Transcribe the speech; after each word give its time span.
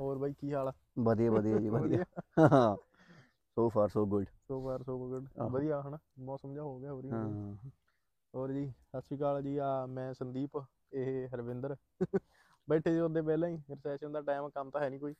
ਹੋਰ 0.00 0.18
ਬਾਈ 0.18 0.34
ਕੀ 0.34 0.52
ਹਾਲ 0.52 0.68
ਆ? 0.68 0.72
ਵਧੀਆ 1.00 1.30
ਵਧੀਆ 1.30 1.58
ਜੀ 1.58 1.68
ਵਧੀਆ। 1.70 1.98
ਹਾਂ। 2.42 2.76
So 3.56 3.68
far 3.68 3.88
so 3.88 4.04
good 4.06 4.26
so 4.40 4.60
far 4.62 4.82
so 4.82 4.98
good. 5.00 5.28
ਵਧੀਆ 5.46 5.80
ਹਨਾ? 5.82 5.98
ਮੌਸਮ 6.20 6.52
ਜਿਹਾ 6.52 6.64
ਹੋ 6.64 6.78
ਗਿਆ 6.78 6.92
ਹੋ 6.92 7.00
ਰਹੀ 7.00 7.10
ਹਾਂ। 7.12 7.30
ਹੋਰ 8.34 8.52
ਜੀ 8.52 8.66
ਸਤਿ 8.66 9.00
ਸ਼੍ਰੀ 9.00 9.16
ਅਕਾਲ 9.16 9.42
ਜੀ। 9.42 9.56
ਆ 9.58 9.70
ਮੈਂ 9.88 10.12
ਸੰਦੀਪ 10.14 10.56
ਇਹ 10.92 11.28
ਹਰਵਿੰਦਰ। 11.28 11.76
ਬੈਠੇ 12.68 12.92
ਜੀ 12.92 13.00
ਉਹਦੇ 13.00 13.22
ਪਹਿਲਾਂ 13.22 13.48
ਹੀ। 13.48 13.56
ਰਿਸੈਸ਼ਨ 13.70 14.12
ਦਾ 14.12 14.20
ਟਾਈਮ 14.22 14.48
ਕੰਮ 14.50 14.70
ਤਾਂ 14.70 14.80
ਹੈ 14.80 14.88
ਨਹੀਂ 14.90 15.00
ਕੋਈ। 15.00 15.14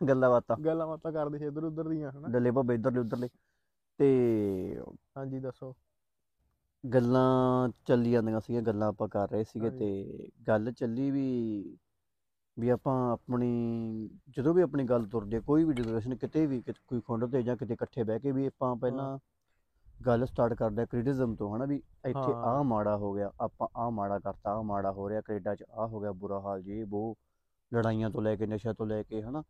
ਗੱਲਾਂ 0.00 0.30
ਬਾਤਾਂ। 0.30 0.56
ਗੱਲਾਂ 0.64 0.86
ਬਾਤਾਂ 0.86 1.12
ਕਰਦੇ 1.12 1.38
ਸੀ 1.38 1.46
ਇੱਧਰ 1.46 1.64
ਉੱਧਰ 1.64 1.88
ਦੀਆਂ 1.88 2.12
ਹਨਾ? 2.12 2.32
ਡੱਲੇ 2.32 2.50
ਭਾਵੇਂ 2.52 2.76
ਇੱਧਰਲੇ 2.76 3.00
ਉੱਧਰਲੇ। 3.00 3.28
ਤੇ 4.00 4.06
ਹਾਂਜੀ 5.16 5.40
ਦੱਸੋ। 5.40 5.74
ਗੱਲਾਂ 6.84 7.68
ਚੱਲੀ 7.86 8.10
ਜਾਂਦੀਆਂ 8.10 8.40
ਸੀਗੀਆਂ। 8.40 8.62
ਗੱਲਾਂ 8.62 8.88
ਆਪਾਂ 8.88 9.08
ਕਰ 9.08 9.28
ਰਹੇ 9.30 9.44
ਸੀਗੇ। 9.44 9.70
ਤੇ 9.72 10.30
ਗੱਲ 10.48 10.72
ਚੱਲੀ 10.72 11.10
ਵੀ 11.10 11.26
ਵੀ 12.58 12.68
ਆਪਾਂ 12.68 13.12
ਆਪਣੀ 13.12 14.10
ਜਦੋਂ 14.28 14.54
ਵੀ 14.54 14.62
ਆਪਣੀ 14.62 14.84
ਗੱਲ 14.84 15.06
ਤੁਰਦੀ 15.06 15.36
ਹੈ 15.36 15.40
ਕੋਈ 15.40 15.64
ਵੀ 15.64 15.74
ਡਿਸਕਸ਼ਨ 15.74 16.14
ਕਿਤੇ 16.16 16.46
ਵੀ 16.46 16.62
ਕਿਤੇ 16.62 16.80
ਕੋਈ 16.86 17.00
ਖੁੰਡ 17.00 17.24
ਤੇ 17.26 17.42
ਜਾਂ 17.42 17.56
ਕਿਤੇ 17.56 17.74
ਇਕੱਠੇ 17.74 18.04
ਬਹਿ 18.04 18.20
ਕੇ 18.20 18.32
ਵੀ 18.32 18.46
ਆਪਾਂ 18.46 18.76
ਪਹਿਲਾਂ 18.76 19.18
ਗੱਲ 20.06 20.26
ਸਟਾਰਟ 20.26 20.54
ਕਰਦੇ 20.54 20.82
ਆ 20.82 20.86
ਕ੍ਰਿਟਿਸਿਜ਼ਮ 20.86 21.34
ਤੋਂ 21.36 21.56
ਹਨਾ 21.56 21.64
ਵੀ 21.64 21.76
ਇੱਥੇ। 21.76 22.32
ਆਹ 22.34 22.64
ਮਾੜਾ 22.64 22.96
ਹੋ 22.96 23.12
ਗਿਆ 23.12 23.32
ਆਪਾਂ 23.40 23.68
ਆਹ 23.76 23.90
ਮਾੜਾ 23.90 24.18
ਕਰਤਾ 24.18 24.50
ਆਹ 24.50 24.62
ਮਾੜਾ 24.62 24.92
ਹੋ 24.92 25.08
ਰਿਹਾ 25.08 25.20
ਕੈਨੇਡਾ 25.20 25.54
'ਚ 25.54 25.64
ਆਹ 25.70 25.88
ਹੋ 25.88 26.00
ਗਿਆ 26.00 26.12
ਬੁਰਾ 26.12 26.40
ਹਾਲ 26.40 26.62
ਜੀ 26.62 26.82
ਉਹ 26.92 27.16
ਲੜਾਈਆਂ 27.72 28.10
ਤੋਂ 28.10 28.22
ਲੈ 28.22 28.36
ਕੇ 28.36 28.46
ਨਸ਼ਾ 28.46 28.72
ਤੋਂ 28.72 28.86
ਲੈ 28.86 29.02
ਕੇ 29.02 29.22
ਹਨਾ। 29.22 29.42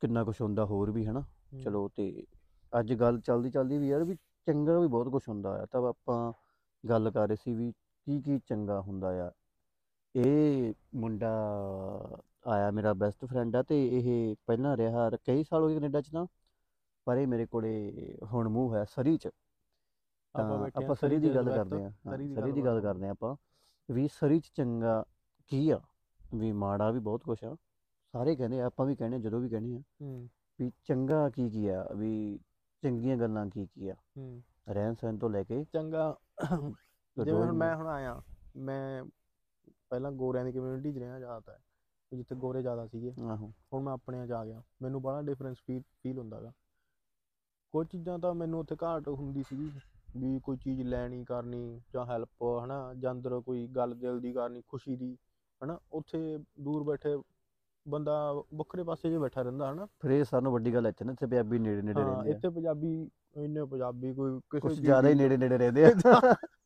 ਕਿੰਨਾ 0.00 0.24
ਕੁਝ 0.24 0.40
ਹੁੰਦਾ 0.40 0.64
ਹੋਰ 0.64 0.90
ਵੀ 0.90 1.06
ਹਨਾ। 1.06 1.24
ਚਲੋ 1.64 1.88
ਤੇ 1.96 2.24
ਅੱਜ 2.80 2.94
ਗੱਲ 2.94 3.20
ਚੱਲਦੀ 3.20 3.50
ਚੱਲਦੀ 3.50 3.78
ਵੀ 3.78 3.88
ਯਾਰ 3.88 4.04
ਵੀ 4.04 4.14
ਚੰਗਾ 4.46 4.78
ਵੀ 4.78 4.86
ਬਹੁਤ 4.86 5.08
ਕੁਝ 5.08 5.22
ਹੁੰਦਾ 5.28 5.50
ਆ 5.50 5.66
ਤਾਂ 5.66 5.80
ਆਪਾਂ 5.88 6.32
ਗੱਲ 6.88 7.10
ਕਰ 7.10 7.28
ਰਹੇ 7.28 7.36
ਸੀ 7.36 7.54
ਵੀ 7.54 7.72
ਕੀ 8.06 8.20
ਕੀ 8.22 8.38
ਚੰਗਾ 8.38 8.80
ਹੁੰਦਾ 8.80 9.08
ਆ। 9.26 9.30
ਇਹ 10.18 10.72
ਮੁੰਡਾ 10.94 11.28
ਆਇਆ 12.46 12.70
ਮੇਰਾ 12.70 12.92
ਬੈਸਟ 12.94 13.24
ਫਰੈਂਡ 13.24 13.56
ਆ 13.56 13.62
ਤੇ 13.62 13.84
ਇਹ 13.88 14.34
ਪਹਿਲਾਂ 14.46 14.76
ਰਿਹਾ 14.76 15.08
ਕਈ 15.24 15.44
ਸਾਲ 15.44 15.62
ਹੋ 15.62 15.68
ਗਏ 15.68 15.74
ਕੈਨੇਡਾ 15.74 16.00
'ਚ 16.00 16.10
ਤਾਂ 16.12 16.26
ਪਰ 17.06 17.16
ਇਹ 17.16 17.26
ਮੇਰੇ 17.26 17.46
ਕੋਲੇ 17.46 18.16
ਹੁਣ 18.32 18.48
ਮੂੰਹ 18.48 18.74
ਹੈ 18.74 18.84
ਸਰੀ 18.84 19.16
'ਚ। 19.16 19.28
ਆਪਾਂ 20.34 20.94
ਸਰੀ 20.94 21.18
ਦੀ 21.18 21.34
ਗੱਲ 21.34 21.50
ਕਰਦੇ 21.50 21.84
ਆ 21.84 21.90
ਸਰੀ 22.00 22.52
ਦੀ 22.52 22.64
ਗੱਲ 22.64 22.80
ਕਰਦੇ 22.80 23.06
ਆ 23.06 23.10
ਆਪਾਂ 23.10 23.34
ਵੀ 23.88 24.06
ਸਰੀ 24.08 24.40
'ਚ 24.40 24.50
ਚੰਗਾ 24.54 25.02
ਕੀ 25.50 25.68
ਆ? 25.70 25.80
ਵੀ 26.20 26.50
ਮਾੜਾ 26.54 26.90
ਵੀ 26.90 26.98
ਬਹੁਤ 27.00 27.22
ਕੁਝ 27.24 27.38
ਆ 27.44 27.54
ਸਾਰੇ 28.14 28.34
ਕਹਿੰਦੇ 28.36 28.60
ਆ 28.60 28.66
ਆਪਾਂ 28.66 28.86
ਵੀ 28.86 28.94
ਕਹਿੰਦੇ 28.96 29.18
ਜਦੋਂ 29.18 29.40
ਵੀ 29.40 29.48
ਕਹਿੰਦੇ 29.48 29.76
ਆ। 29.76 29.82
ਵੀ 30.58 30.70
ਚੰਗਾ 30.84 31.28
ਕੀ 31.30 31.48
ਕੀ 31.50 31.66
ਆ? 31.68 31.84
ਵੀ 31.96 32.38
ਚੰਗੀਆਂ 32.82 33.16
ਗੱਲਾਂ 33.16 33.46
ਕੀ 33.46 33.66
ਕੀ 33.66 33.88
ਆ? 33.88 33.94
ਰਹਿਣ 34.68 34.94
ਸਹਿਣ 34.94 35.18
ਤੋਂ 35.18 35.30
ਲੈ 35.30 35.42
ਕੇ 35.44 35.64
ਚੰਗਾ 35.64 36.14
ਜਿਵੇਂ 37.16 37.32
ਹੁਣ 37.34 37.52
ਮੈਂ 37.52 37.74
ਹੁਣ 37.76 37.86
ਆਇਆ 37.86 38.20
ਮੈਂ 38.58 39.04
ਪਹਿਲਾਂ 39.90 40.12
ਗੋਰਿਆਂ 40.12 40.44
ਦੀ 40.44 40.52
ਕਮਿਊਨਿਟੀ 40.52 40.92
'ਚ 40.92 40.98
ਰਿਹਾ 40.98 41.18
ਜ਼ਿਆਦਾਤਰ 41.18 41.58
ਵੀ 42.12 42.16
ਜਿੱਥੇ 42.16 42.34
ਗੋਰੇ 42.34 42.62
ਜ਼ਿਆਦਾ 42.62 42.86
ਸੀਗੇ। 42.86 43.12
ਆਹੋ। 43.20 43.52
ਹੁਣ 43.74 43.82
ਮੈਂ 43.82 43.92
ਆਪਣੇ 43.92 44.26
'ਚ 44.26 44.32
ਆ 44.32 44.44
ਗਿਆ। 44.44 44.62
ਮੈਨੂੰ 44.82 45.02
ਬੜਾ 45.02 45.22
ਡਿਫਰੈਂਸ 45.22 45.58
ਫੀਲ 45.66 45.82
ਫੀਲ 46.02 46.18
ਹੁੰਦਾਗਾ 46.18 46.52
ਕੁਝ 47.74 47.86
ਚੀਜ਼ਾਂ 47.88 48.18
ਤਾਂ 48.18 48.34
ਮੈਨੂੰ 48.34 48.60
ਉੱਥੇ 48.60 48.76
ਘਾਟ 48.82 49.08
ਹੁੰਦੀ 49.08 49.42
ਸੀਗੀ 49.42 49.70
ਵੀ 50.16 50.38
ਕੋਈ 50.40 50.56
ਚੀਜ਼ 50.56 50.82
ਲੈਣੀ 50.82 51.24
ਕਰਨੀ 51.24 51.80
ਜਾਂ 51.94 52.06
ਹੈਲਪ 52.06 52.44
ਹਨਾ 52.64 52.94
ਜਾਂ 52.94 53.12
ਅੰਦਰ 53.12 53.40
ਕੋਈ 53.40 53.66
ਗੱਲ 53.66 53.94
ਦਿਲ 53.94 54.20
ਦੀ 54.20 54.32
ਕਰਨੀ 54.32 54.62
ਖੁਸ਼ੀ 54.68 54.96
ਦੀ 54.96 55.16
ਹਨਾ 55.64 55.78
ਉੱਥੇ 55.92 56.38
ਦੂਰ 56.60 56.82
ਬੈਠੇ 56.82 57.16
ਬੰਦਾ 57.86 58.32
ਵੱਖਰੇ 58.54 58.84
ਪਾਸੇ 58.84 59.10
'ਚ 59.10 59.18
ਬੈਠਾ 59.18 59.42
ਰਹਿੰਦਾ 59.42 59.72
ਹਨਾ। 59.72 59.86
ਫਿਰ 60.00 60.10
ਇਹ 60.10 60.24
ਸਾਨੂੰ 60.24 60.52
ਵੱਡੀ 60.52 60.74
ਗੱਲ 60.74 60.86
ਇੱਥੇ 60.86 61.04
ਨਾ 61.04 61.12
ਇੱਥੇ 61.12 61.26
ਪੰਜਾਬੀ 61.26 61.58
ਨੇੜੇ 61.58 61.82
ਨੇੜੇ 61.82 62.00
ਹਾਂ 62.00 62.04
ਰਹਿੰਦੇ 62.04 62.30
ਆ। 62.30 62.32
ਇੱਥੇ 62.32 62.48
ਪੰਜਾਬੀ 62.48 63.10
ਇੰਨੇ 63.36 63.64
ਪੰਜਾਬੀ 63.64 64.12
ਕੋਈ 64.14 64.40
ਕਿਸੇ 64.40 64.60
ਕੁਝ 64.60 64.72
ਜ਼ਿਆਦਾ 64.80 65.08
ਹੀ 65.08 65.14
ਨੇੜੇ 65.14 65.36
ਨੇੜੇ 65.36 65.58
ਰਹਿੰਦੇ 65.58 65.84
ਆ। 65.84 65.90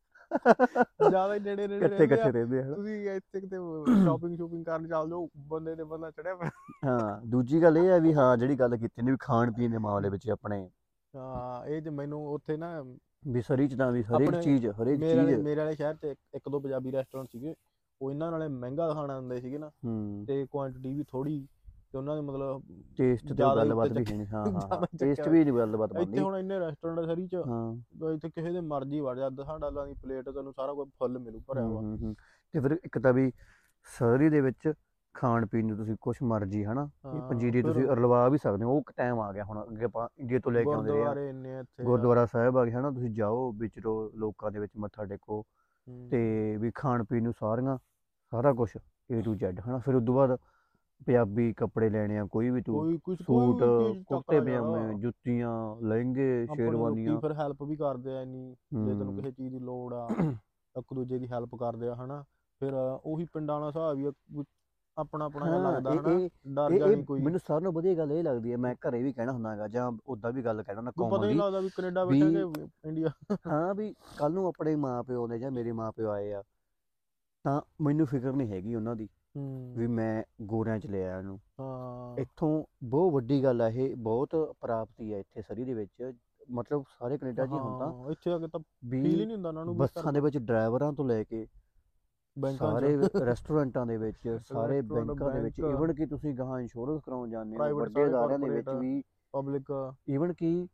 ਜ਼ਿਆਦਾ 1.10 1.34
ਨੇੜੇ 1.34 1.66
ਨੇੜੇ 1.68 1.96
ਆ। 1.96 2.02
ਇਕੱਠੇ 2.02 2.32
ਰਹਿੰਦੇ 2.32 2.62
ਆ। 2.62 2.74
ਤੁਸੀਂ 2.74 3.10
ਇੱਥੇ 3.10 3.40
ਕਿਤੇ 3.40 3.56
ਸ਼ਾਪਿੰਗ 4.04 4.36
ਸ਼ੂਪਿੰਗ 4.36 4.64
ਕਰਨ 4.64 4.88
ਚੱਲ 4.88 5.08
ਜਾਓ 5.08 5.28
ਬੰਦੇ 5.36 5.74
ਤੇ 5.76 5.84
ਬੰਦਾ 5.84 6.10
ਚੜਿਆ 6.10 6.34
ਪਿਆ। 6.36 6.50
ਹਾਂ 6.86 7.20
ਦੂਜੀ 7.26 7.62
ਗੱਲ 7.62 7.78
ਇਹ 7.78 7.88
ਹੈ 7.88 8.00
ਵੀ 8.00 8.14
ਹਾਂ 8.14 8.36
ਜਿਹੜੀ 8.36 8.56
ਗੱਲ 8.56 8.76
ਕੀਤੀ 8.76 9.02
ਨੇ 9.02 9.10
ਵੀ 9.10 9.16
ਖਾਣ 9.20 9.52
ਪੀਣ 9.52 9.70
ਦੇ 9.70 9.78
ਮਾਮਲੇ 9.78 10.08
ਵਿੱਚ 10.08 10.30
ਆਪਣੇ। 10.30 10.70
ਹਾਂ 11.14 11.66
ਇਹ 11.66 11.82
ਜੇ 11.82 11.90
ਮੈਨੂੰ 11.90 12.26
ਉੱਥੇ 12.28 12.56
ਨਾ 12.56 12.84
ਵੀ 13.26 13.42
ਸਰੀ 13.42 13.68
ਚ 13.68 13.74
ਤਾਂ 13.74 13.92
ਵੀ 13.92 14.02
ਹਰੇਕ 14.02 14.40
ਚੀਜ਼ 14.40 14.66
ਹਰੇਕ 14.66 15.00
ਚੀਜ਼। 15.00 15.34
ਮੇਰੇ 15.34 15.60
ਵਾਲੇ 15.60 15.74
ਸ਼ਹਿਰ 15.74 15.94
'ਚ 15.94 16.04
ਇੱਕ- 16.04 16.50
ਦੋ 16.50 16.60
ਪੰਜਾਬੀ 16.60 16.92
ਰੈਸਟੋਰੈਂਟ 16.92 17.28
ਸੀਗੇ। 17.28 17.54
ਉਹ 18.00 18.10
ਇਹਨਾਂ 18.10 18.30
ਨਾਲੇ 18.30 18.48
ਮਹਿੰਗਾ 18.48 18.92
ਖਾਣਾ 18.94 19.20
ਦਿੰਦੇ 19.20 19.40
ਸੀਗੇ 19.40 19.58
ਨਾ। 19.58 19.70
ਤੇ 20.26 20.46
ਕੁਆਂਟੀਟੀ 20.50 20.94
ਵੀ 20.94 21.04
ਥੋੜੀ 21.08 21.46
ਤੇ 21.92 21.98
ਉਹਨਾਂ 21.98 22.14
ਦੇ 22.16 22.20
ਮਤਲਬ 22.22 22.62
ਟੇਸਟ 22.98 23.26
ਤੇ 23.28 23.34
ਜ਼ਿਆਦਾ 23.34 23.54
ਗੱਲਬਾਤ 23.56 23.92
ਵੀ 23.92 24.04
ਨਹੀਂ 24.06 24.26
ਹਾਂ 24.26 24.44
ਹਾਂ। 24.72 24.86
ਟੇਸਟ 24.98 25.28
ਵੀ 25.28 25.42
ਨਹੀਂ 25.44 25.54
ਗੱਲਬਾਤ 25.54 25.90
ਇੱਥੇ 25.90 26.00
ਬਣਦੀ। 26.00 26.18
ਹੁਣ 26.20 26.36
ਇੰਨੇ 26.38 26.58
ਰੈਸਟੋਰੈਂਟ 26.58 27.06
ਸਰੀ 27.06 27.26
'ਚ 27.26 27.42
ਹਾਂ। 27.48 28.12
ਇੱਥੇ 28.12 28.28
ਕਿਸੇ 28.30 28.52
ਦੇ 28.52 28.60
ਮਰਜ਼ੀ 28.66 29.00
ਵੜ 29.00 29.16
ਜਾ 29.16 29.28
10 29.40 29.58
ਡਾਲਰਾਂ 29.58 29.86
ਦੀ 29.86 29.94
ਪਲੇਟ 30.02 30.28
ਤੈਨੂੰ 30.30 30.52
ਸਾਰਾ 30.52 30.74
ਕੁਝ 30.74 30.88
ਫੁੱਲ 30.98 31.18
ਮਿਲੂ 31.18 31.40
ਭਰਿਆ 31.48 31.64
ਹੂੰ। 31.64 32.14
ਤੇ 32.54 32.60
ਫਿਰ 32.60 32.78
ਇੱਕ 32.84 32.98
ਤਾਂ 32.98 33.12
ਵੀ 33.12 33.30
ਸਰੀ 33.86 34.28
ਦੇ 34.28 34.40
ਵਿੱਚ 34.40 34.72
ਖਾਣ 35.14 35.46
ਪੀਣ 35.46 35.66
ਨੂੰ 35.66 35.76
ਤੁਸੀਂ 35.76 35.94
ਕੁਛ 36.00 36.22
ਮਰਜ਼ੀ 36.24 36.64
ਹਨਾ? 36.64 36.88
ਪੰਜੀਰੀ 37.28 37.62
ਤੁਸੀਂ 37.62 37.86
ਰਲਵਾ 37.88 38.28
ਵੀ 38.28 38.38
ਸਕਦੇ 38.38 38.64
ਹੋ 38.64 38.76
ਉਹ 38.76 38.92
ਟਾਈਮ 38.96 39.18
ਆ 39.20 39.32
ਗਿਆ 39.32 39.44
ਹੁਣ 39.44 39.62
ਅੱਗੇ 39.62 39.84
ਆਪਾਂ 39.84 40.06
ਇੰਡੀਆ 40.18 40.38
ਤੋਂ 40.38 40.52
ਲੈ 40.52 40.62
ਕੇ 40.62 40.72
ਆਉਂਦੇ 40.72 40.90
ਆ। 40.92 41.14
ਗੁਰਦੁਆਰੇ 41.82 42.20
ਇੱਥੇ 42.20 42.22
ਆ। 42.22 42.26
ਸਾਹਿਬ 42.28 42.58
ਆ 42.58 42.64
ਗਿਆ 42.64 42.78
ਹਨਾ? 42.78 42.90
ਤੁਸੀਂ 42.90 43.10
ਜਾਓ 43.10 43.50
ਵਿਚਰੋ 43.54 43.94
ਲੋਕਾਂ 44.16 44.50
ਦੇ 44.50 44.58
ਵਿੱਚ 44.58 44.72
ਮੱਥਾ 44.76 45.04
ਟੇਕੋ। 45.04 45.42
ਤੇ 46.10 46.56
ਵੀ 46.56 46.70
ਖਾਣ 46.74 47.04
ਪੀਣ 47.04 47.22
ਨੂੰ 47.22 47.32
ਸਾਰੀਆਂ 47.32 47.76
ਸਾਰਾ 48.32 48.52
ਕੁਝ 48.52 48.70
A 48.76 49.20
to 49.22 49.34
Z 49.38 49.60
ਹਨਾ? 49.60 49.78
ਫਿਰ 49.78 49.94
ਉਦੋਂ 49.94 50.14
ਬਾਅਦ 50.14 50.36
ਪੰਜਾਬੀ 51.02 51.52
ਕੱਪੜੇ 51.52 51.88
ਲੈਣੇ 51.90 52.18
ਆ 52.18 52.24
ਕੋਈ 52.32 52.50
ਵੀ 52.50 52.62
ਤੂੰ 52.62 52.76
ਕੋਈ 52.76 52.98
ਕੁਝ 52.98 53.16
ਸੂਟ 53.18 53.62
ਕੁੜਤੇ 54.06 54.40
ਪਜਾਮੇ 54.40 54.94
ਜੁੱਤੀਆਂ 55.00 55.50
ਲਹਿੰਗੇ 55.82 56.46
ਸ਼ੇਰਵਾਨੀਆਂ। 56.46 57.20
ਫਿਰ 57.20 57.32
ਹੈਲਪ 57.32 57.62
ਵੀ 57.62 57.76
ਕਰਦੇ 57.76 58.16
ਆ 58.16 58.22
ਇੰਨੀ 58.22 58.54
ਜੇ 58.76 58.94
ਤੈਨੂੰ। 58.94 59.14
ਕਿਸੇ 59.14 59.30
ਚੀਜ਼ 59.32 59.52
ਦੀ 59.52 59.58
ਲੋੜ 59.60 59.92
ਆ 59.94 60.06
ਇੱਕ 60.74 60.94
ਦੂਜੇ 60.94 61.18
ਦੀ 61.18 61.28
ਹੈਲਪ 61.28 61.54
ਕਰਦੇ 61.56 61.88
ਆ 61.88 61.94
ਹਨਾ। 61.94 62.22
ਫਿਰ 62.60 62.74
ਉਹੀ 62.74 63.24
ਪਿੰਡਾਂ 63.34 63.54
ਵਾਲਾ 63.54 63.68
ਹਿਸਾਬ 63.68 63.98
ਹੀ 63.98 64.42
ਆਪਣਾ 64.96 65.24
ਆਪਣਾ 65.24 65.46
ਜਿਹਾ 65.46 65.58
ਲੱਗਦਾ 65.62 65.92
ਹਨਾ। 65.92 66.18
ਡਰ 66.54 66.76
ਜਾਣੀ 66.78 66.98
ਇਹ 66.98 67.04
ਕੋਈ। 67.04 67.20
ਮੈਨੂੰ 67.22 67.40
ਸਾਰਿਆਂ 67.40 67.60
ਨਾਲੋਂ 67.60 67.72
ਵਧੀਆ 67.72 67.94
ਗੱਲ 67.94 68.12
ਇਹ 68.12 68.22
ਲੱਗਦੀ 68.24 68.52
ਹੈ 68.52 68.56
ਮੈਂ 68.56 68.74
ਘਰੇ 68.78 69.02
ਵੀ 69.02 69.12
ਕਹਿਣਾ 69.12 69.32
ਹੁੰਦਾਗਾ 69.32 69.68
ਜਾਂ 69.68 69.90
ਉਦਾਂ 70.06 70.32
ਵੀ 70.32 70.42
ਗੱਲ 70.44 70.62
ਕਹਿਣਾ 70.62 70.78
ਹੁੰਦਾ 70.80 70.90
ਕੋਈ 70.92 71.04
ਪਤਾ 71.04 71.10
ਕਾਮਨਲੀ 71.10 71.28
ਨਹੀਂ 71.28 71.38
ਲੱਗਦਾ 71.38 71.60
ਵੀ 71.60 71.70
ਕੈਨੇਡਾ 71.70 72.04
ਬੈਠੇ 72.04 72.30
ਕਿ 72.54 72.88
ਇੰਡੀਆ। 72.88 73.10
ਹਾਂ 73.46 73.74
ਵੀ 73.74 73.92
ਕੱਲ 74.16 74.32
ਨੂੰ 74.32 74.46
ਆਪਣੇ 74.46 74.74
ਮਾਂ 74.76 75.02
ਪਿਓ 75.04 75.26
ਨੇ 75.26 75.38
ਜਾਂ 75.38 75.50
ਮੇਰੇ 75.50 75.72
ਮਾਂ 75.72 75.90
ਪਿਓ 75.92 76.10
ਆਏ 76.10 76.32
ਆ 76.32 76.42
ਤਾਂ 77.44 77.60
ਮੈਨੂੰ 77.80 78.06
ਫਿਕਰ 78.06 78.32
ਨਹੀਂ 78.32 78.48
ਹੈਗੀ 78.48 78.74
ਉਹਨਾਂ 78.74 78.96
ਦੀ। 78.96 79.08
ਵੀ 79.76 79.86
ਮੈਂ 79.86 80.22
ਗੋਰਿਆਂ 80.42 80.78
ਚ 80.78 80.86
ਲਿਆ 80.86 81.18
ਇਹਨੂੰ। 81.18 81.38
ਹਾਂ। 81.60 82.16
ਇੱਥੋਂ 82.20 82.64
ਬਹੁਤ 82.84 83.12
ਵੱਡੀ 83.12 83.44
ਗੱਲ 83.44 83.62
ਆ 83.62 83.68
ਇਹ 83.68 83.96
ਬਹੁਤ 83.96 84.56
ਪ੍ਰਾਪਤੀ 84.60 85.12
ਆ 85.12 85.18
ਇੱਥੇ 85.18 85.42
ਸਰੀ 85.42 85.64
ਦੇ 85.64 85.74
ਵਿੱਚ। 85.74 86.12
ਮਤਲਬ 86.50 86.84
ਸਾਰੇ 86.98 87.18
ਕੈਨੇਡਾ 87.18 87.46
'ਚ 87.46 87.52
ਹੀ 87.52 87.58
ਹੁੰਦਾ। 87.58 88.10
ਇੱਥੇ 88.10 88.30
ਆ 88.32 88.38
ਕੇ 88.38 88.46
ਤਾਂ 88.46 88.60
ਫੀਲ 88.60 89.04
ਹੀ 89.06 89.24
ਨਹੀਂ 89.26 89.36
ਹੁੰਦਾ 89.36 89.48
ਉਹਨਾਂ 89.48 89.64
ਨੂੰ 89.64 89.76
ਬੱਸਾਂ 89.76 90.12
ਦੇ 90.12 90.20
ਵਿੱਚ 90.20 90.38
ਡਰਾਈਵਰਾਂ 90.38 90.92
ਤੋਂ 90.92 91.04
ਲੈ 91.04 91.24
ਕੇ 91.24 91.46
ਸਾਰੇ 92.58 92.96
ਰੈਸਟੋਰੈਂਟਾਂ 93.26 93.86
ਦੇ 93.86 93.96
ਵਿੱਚ 93.96 94.28
ਸਾਰੇ 94.48 94.80
ਬੈਂਕਾਂ 94.80 95.32
ਦੇ 95.34 95.40
ਵਿੱਚ। 95.40 95.58
ਇਵਨ 95.58 95.94
ਕਿ 95.94 96.06
ਤੁਸੀਂ 96.06 96.34
ਗਾਹਾਂ 96.34 96.60
ਇੰਸ਼ੋਰੈਂਸ 96.60 97.02
ਕਰਾਉਣ 97.02 97.30
ਜਾਂਦੇ 97.30 97.56
ਹੋ 97.56 97.78
ਵੱਡੇ 97.78 98.06
ਅਦਾਰਿਆਂ 98.06 98.38
ਦੇ 98.38 98.48
ਵਿੱਚ 98.48 98.68
ਵੀ। 98.68 99.02
ਪਬਲਿਕ 99.34 99.92
ਇਵਨ 100.08 100.32
ਕਿ 100.32 100.68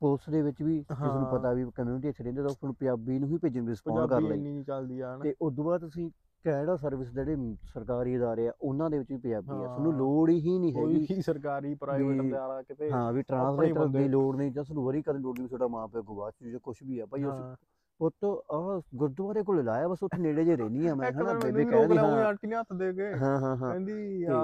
ਪੁਲਿਸ 0.00 0.28
ਦੇ 0.30 0.42
ਵਿੱਚ 0.42 0.62
ਵੀ 0.62 0.78
ਜਿਸ 0.78 1.00
ਨੂੰ। 1.00 1.26
ਪਤਾ 1.26 1.52
ਵੀ 1.52 1.64
ਕਮਿਊਨਿਟੀ 1.74 2.08
ਇੱਥੇ 2.08 2.24
ਰਹਿੰਦੇ 2.24 2.42
ਤਾਂ 2.42 2.50
ਉਸ 2.50 2.64
ਨੂੰ 2.64 2.74
ਪੰਜਾਬੀ 2.74 3.18
ਨੂੰ 3.18 3.28
ਹੀ 3.28 3.38
ਭੇਜਣ 3.38 3.62
ਦੀ 3.62 3.68
ਰਿਸਪੌਂਡ 3.68 4.08
ਕਰ 4.10 4.20
ਲਈ। 4.20 4.34
ਇੰਨੀ 4.34 4.52
ਨਹੀਂ 4.52 4.64
ਚੱਲਦੀ 4.64 5.00
ਆ 5.00 5.14
ਹਨਾ 5.14 5.22
ਤੇ 5.22 5.34
ਬਾਅਦ 5.62 5.80
ਤੁਸੀਂ 5.80 6.10
ਕੈਨੇਡਾ 6.44 6.76
ਸਰਵਿਸ 6.76 7.08
ਜਿਹੜੇ 7.12 7.36
ਸਰਕਾਰੀ 7.64 8.16
ਅਦਾਰੇ 8.18 8.46
ਆ 8.48 8.52
ਉਹਨਾਂ 8.62 8.88
ਦੇ 8.90 8.98
ਵਿੱਚ 8.98 9.10
ਵੀ 9.10 9.16
ਪੰਜਾਬੀ 9.16 9.50
ਆ। 9.52 9.66
ਤੁਹਾਨੂੰ। 9.66 9.92
ਲੋੜ 9.94 10.28
ਹੀ 10.30 10.58
ਨਹੀਂ 10.58 10.72
ਕੋਈ 10.74 10.94
ਹੈਗੀ 10.94 11.14
ਵੀ 11.14 11.22
ਸਰਕਾਰੀ 11.22 11.74
ਪ੍ਰਾਈਵੇਟ 11.74 12.20
ਅਦਾਰਾ 12.22 12.60
ਕਿਤੇ 12.62 12.90
ਹਾਂ 12.90 13.12
ਵੀ 13.12 13.22
ਟ੍ਰਾਂਸਲੇਟਰ 13.22 13.86
ਦੀ 13.88 14.08
ਲੋੜ 14.08 14.36
ਨਹੀਂ 14.36 14.52
ਜਾਂ 14.52 14.64
ਤੁਹਾਨੂੰ 14.64 14.84
ਵਰੀ 14.84 15.02
ਕਰਨ 15.02 15.20
ਲੋੜ 15.20 15.38
ਨਹੀਂ 15.38 15.48
ਤੁਹਾਡਾ 15.48 15.68
ਮਾਂ 15.68 15.88
ਪਿਓ 15.88 16.02
ਗਵਾਚ 16.02 16.34
ਜੇ 16.42 16.58
ਕੁਝ 16.58 16.76
ਵੀ 16.82 16.98
ਆ। 16.98 17.06
ਭਾਈ 17.06 17.24
ਉਸ। 17.24 17.56
ਪੁੱਤ 18.00 18.24
ਆਹ 18.24 18.80
ਗੁਰਦੁਆਰੇ 18.94 19.42
ਕੋਲ 19.42 19.64
ਲਾਇਆ 19.64 19.88
ਬਸ 19.88 20.02
ਉੱਥੇ 20.02 20.18
ਨੇੜੇ 20.18 20.44
ਜੇ 20.44 20.56
ਰਹਿਣੀ 20.56 20.86
ਆ। 20.86 20.94
ਮੈਂ 20.94 21.10
ਹਨਾ 21.12 21.32
ਬੇਬੇ 21.34 21.64
ਕਹਿੰਦੀ 21.64 21.96
ਹਾਂ। 21.96 22.04
ਆਂਟੀ 22.24 22.46
ਨੇ 22.48 22.56
ਹੱਥ 22.56 22.72
ਦੇ 22.72 22.92
ਕੇ। 22.92 23.12
ਹਾਂ 23.14 23.38
ਹਾਂ 23.40 23.56
ਹਾਂ। 23.56 23.70
ਕਹਿੰਦੀ 23.72 24.24
ਆ 24.24 24.36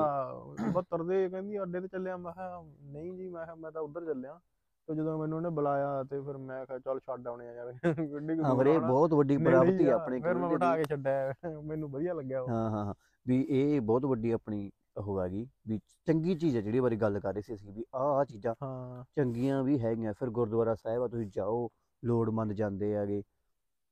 72 0.73 1.05
ਦੇ 1.05 1.29
ਕਹਿੰਦੀ 1.29 1.63
ਅੱਡੇ 1.63 1.81
ਤੇ 1.81 1.89
ਚੱਲਿਆ। 1.89 2.17
ਮੈਂ 2.17 2.33
ਕਿਹਾ 2.33 2.63
ਨਹੀਂ 2.85 3.13
ਜੀ 3.13 3.29
ਮੈਂ 3.29 3.45
ਕਿਹਾ 3.45 3.55
ਮੈਂ 3.55 3.71
ਤਾਂ 3.73 3.83
ਉੱਧਰ 3.83 4.05
ਚੱਲਿਆ। 4.05 4.41
ਤੇ 4.89 4.95
ਜਦੋਂ 4.95 5.19
ਮੈਨੂੰ 5.19 5.37
ਉਹਨੇ 5.39 5.49
ਬੁਲਾਇਆ 5.51 6.03
ਤੇ 6.05 6.21
ਫਿਰ 6.21 6.37
ਮੈਂ 6.39 6.65
ਕਿਹਾ 6.67 6.79
ਚੱਲ 6.79 7.01
ਛੱਡ 7.01 7.29
ਆਉਣੇ 7.29 7.49
ਆ 7.49 7.53
ਯਾਰ। 7.53 7.73
ਗੱਡੀ 8.13 8.39
ਹਾਂ 8.41 8.55
ਵੀਰੇ 8.55 8.79
ਬਹੁਤ 8.79 9.13
ਵੱਡੀ 9.15 9.37
ਪ੍ਰਾਪਤੀ 9.39 9.87
ਆ 9.87 9.95
ਆਪਣੇ 9.95 10.21
ਫਿਰ 10.21 10.35
ਮੈਂ 10.35 10.49
ਬਿਠਾ। 10.49 10.77
ਕੇ 10.77 10.85
ਛੱਡਿਆ। 10.85 11.33
ਮੈਨੂੰ 11.63 11.91
ਵਧੀਆ 11.91 12.15
ਲੱਗਿਆ 12.15 12.41
ਉਹ। 12.41 12.49
ਹਾਂ 12.51 12.71
ਹਾਂ 12.71 12.95
ਵੀ 13.27 13.41
ਇਹ 13.51 13.81
ਬਹੁਤ 13.81 14.05
ਵੱਡੀ 14.05 14.31
ਆਪਣੀ 14.31 14.71
ਉਹ 14.97 15.21
ਹੈਗੀ 15.21 15.47
ਵੀ 15.69 15.79
ਚੰਗੀ 16.07 16.35
ਚੀਜ਼ 16.35 16.57
ਹੈ 16.57 16.61
ਜਿਹੜੀ 16.61 16.81
ਬਾਰੇ 16.81 16.97
ਗੱਲ 16.97 17.19
ਕਰ 17.21 17.33
ਰਹੇ 17.35 17.43
ਸੀ 17.43 17.55
ਅਸੀਂ 17.55 17.73
ਵੀ 17.73 17.85
ਆਹ 17.95 18.19
ਆਹ 18.19 18.25
ਚੀਜ਼ਾਂ 18.25 18.55
ਹਾਂ। 18.63 19.05
ਚੰਗੀਆਂ 19.17 19.63
ਵੀ 19.63 19.79
ਹੈਗੀਆਂ। 19.79 20.13
ਫਿਰ 20.13 20.31
ਗੁਰਦੁਆਰਾ 20.31 20.75
ਸਾਹਿਬ 20.75 21.03
ਆ 21.03 21.09
ਤੁਸੀਂ 21.09 21.27
ਜਾਓ 21.31 21.69
ਲੋੜਵੰਦ 22.03 22.53
ਜਾਂਦੇ 22.53 22.95
ਹੈਗੇ 22.95 23.23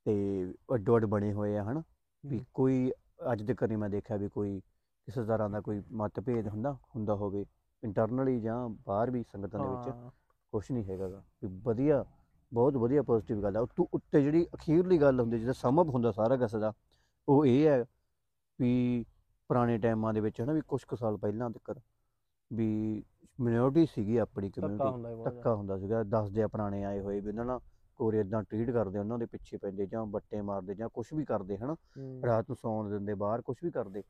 ਤੇ 0.07 0.15
ਅੱਡੋ 0.75 0.97
ਅੱਡ 0.97 1.05
ਬਣੇ 1.05 1.33
ਹੋਏ 1.33 1.57
ਆ 1.57 1.63
ਹਨਾ? 1.65 1.83
ਵੀ। 2.25 2.45
ਕੋਈ 2.55 2.91
ਅੱਜ 3.33 3.43
ਤੱਕ 3.47 3.65
ਨਹੀਂ 3.65 3.79
ਮੈਂ 3.79 3.89
ਦੇਖਿਆ 3.91 4.17
ਵੀ 4.17 4.29
ਕੋਈ 4.29 4.61
ਕਿਸੇ 4.61 5.25
ਤਰ੍ਹਾਂ 5.25 5.49
ਦਾ 5.51 5.61
ਕੋਈ 5.61 5.83
ਮਤਭੇਦ 5.93 6.49
ਹੁੰਦਾ 6.49 6.73
ਹੁੰਦਾ 6.97 7.15
ਹੋਵੇ। 7.15 7.45
ਇੰਟਰਨਲੀ 7.83 8.41
ਜਾਂ 8.41 8.69
ਬਾਹਰ 8.87 9.11
ਵੀ 9.11 9.23
ਸੰਗਤਾਂ 9.23 9.61
ਦੇ 9.61 9.69
ਵਿੱਚ। 9.69 9.91
ਕੁਝ 10.53 10.65
ਨਹੀਂ 10.71 10.85
ਹੈਗਾ 10.85 11.09
ਗਾ 11.09 11.23
ਵੀ 11.43 11.49
ਵਧੀਆ 11.65 12.05
ਬਹੁਤ 12.53 12.77
ਵਧੀਆ 12.77 13.03
ਪੋਜ਼ਿਟਿਵ 13.03 13.43
ਗੱਲ 13.43 13.57
ਆ। 13.57 13.61
ਉੱਤੋਂ 13.61 13.87
ਉੱਤੇ 13.93 14.23
ਜਿਹੜੀ 14.23 14.47
ਅਖੀਰਲੀ 14.55 14.99
ਗੱਲ 14.99 15.21
ਹੁੰਦੀ 15.21 15.39
ਜਿਹਦਾ 15.39 15.53
ਸਮਝ 15.55 15.87
ਹੁੰਦਾ 15.89 16.11
ਸਾਰਾ 16.13 16.37
ਕਿਸੇ 16.37 16.59
ਦਾ 16.59 16.73
ਉਹ 17.29 17.47
ਇਹ 17.47 17.67
ਹੈ 17.69 17.85
ਵੀ 18.59 19.05
ਪੁਰਾਣੇ 19.51 19.79
ਟਾਈਮਾਂ 19.79 20.13
ਦੇ 20.15 20.21
ਵਿੱਚ 20.21 20.41
ਹਨਾ 20.41 20.53
ਵੀ 20.53 20.61
ਕੁਝ 20.69 20.83
ਕੁ 20.85 20.97
ਸਾਲ 20.97 21.17
ਪਹਿਲਾਂ 21.19 21.51
ਤੱਕ 21.51 21.79
ਵੀ 22.51 23.03
ਮਿਨੋਰਟੀ 23.39 23.85
ਸੀਗੀ 23.87 24.17
ਆਪਣੀ 24.17 24.51
ਕਮਿਊਨਿਟੀ 24.51 24.93
ਧੱਕਾ 25.25 25.55
ਹੁੰਦਾ 25.55 25.79
ਸੀਗਾ। 25.79 26.03
ਦੱਸਦੇ 26.05 26.43
ਆ 26.43 26.49
ਪੁਰਾਣੇ 26.49 26.83
ਆਏ 26.85 27.01
ਹੋਏ 27.01 27.21
ਵੀ 27.21 27.29
ਉਹਨਾਂ 27.29 27.45
ਨਾਲ 27.45 27.61
ਕੋਰੇ 28.01 28.21
ਇਦਾਂ 28.21 28.43
ਟ੍ਰੀਟ 28.43 28.71
ਕਰਦੇ 28.71 28.99
ਉਹਨਾਂ 28.99 29.19
ਦੇ 29.19 29.27
ਪਿੱਛੇ 29.27 29.57
ਪੈਂਦੇ 29.57 29.87
ਜਾਂ 29.87 30.05
ਬੱਟੇ 30.07 30.41
ਮਾਰਦੇ 30.43 30.75
ਜਾਂ 30.75 30.89
ਕੁਝ 30.89 31.07
ਵੀ 31.15 31.25
ਕਰਦੇ 31.25 31.57
ਹਨਾ। 31.57 31.77
ਰਾਤ 32.23 32.49
ਨੂੰ 32.49 32.57
ਸੌਣ 32.57 32.91
ਦਿੰਦੇ 32.91 33.15
ਬਾਹਰ 33.15 33.43
ਕੁਝ 33.43 33.57
ਵੀ 33.63 33.71
ਕਰਦੇ। 33.71 34.03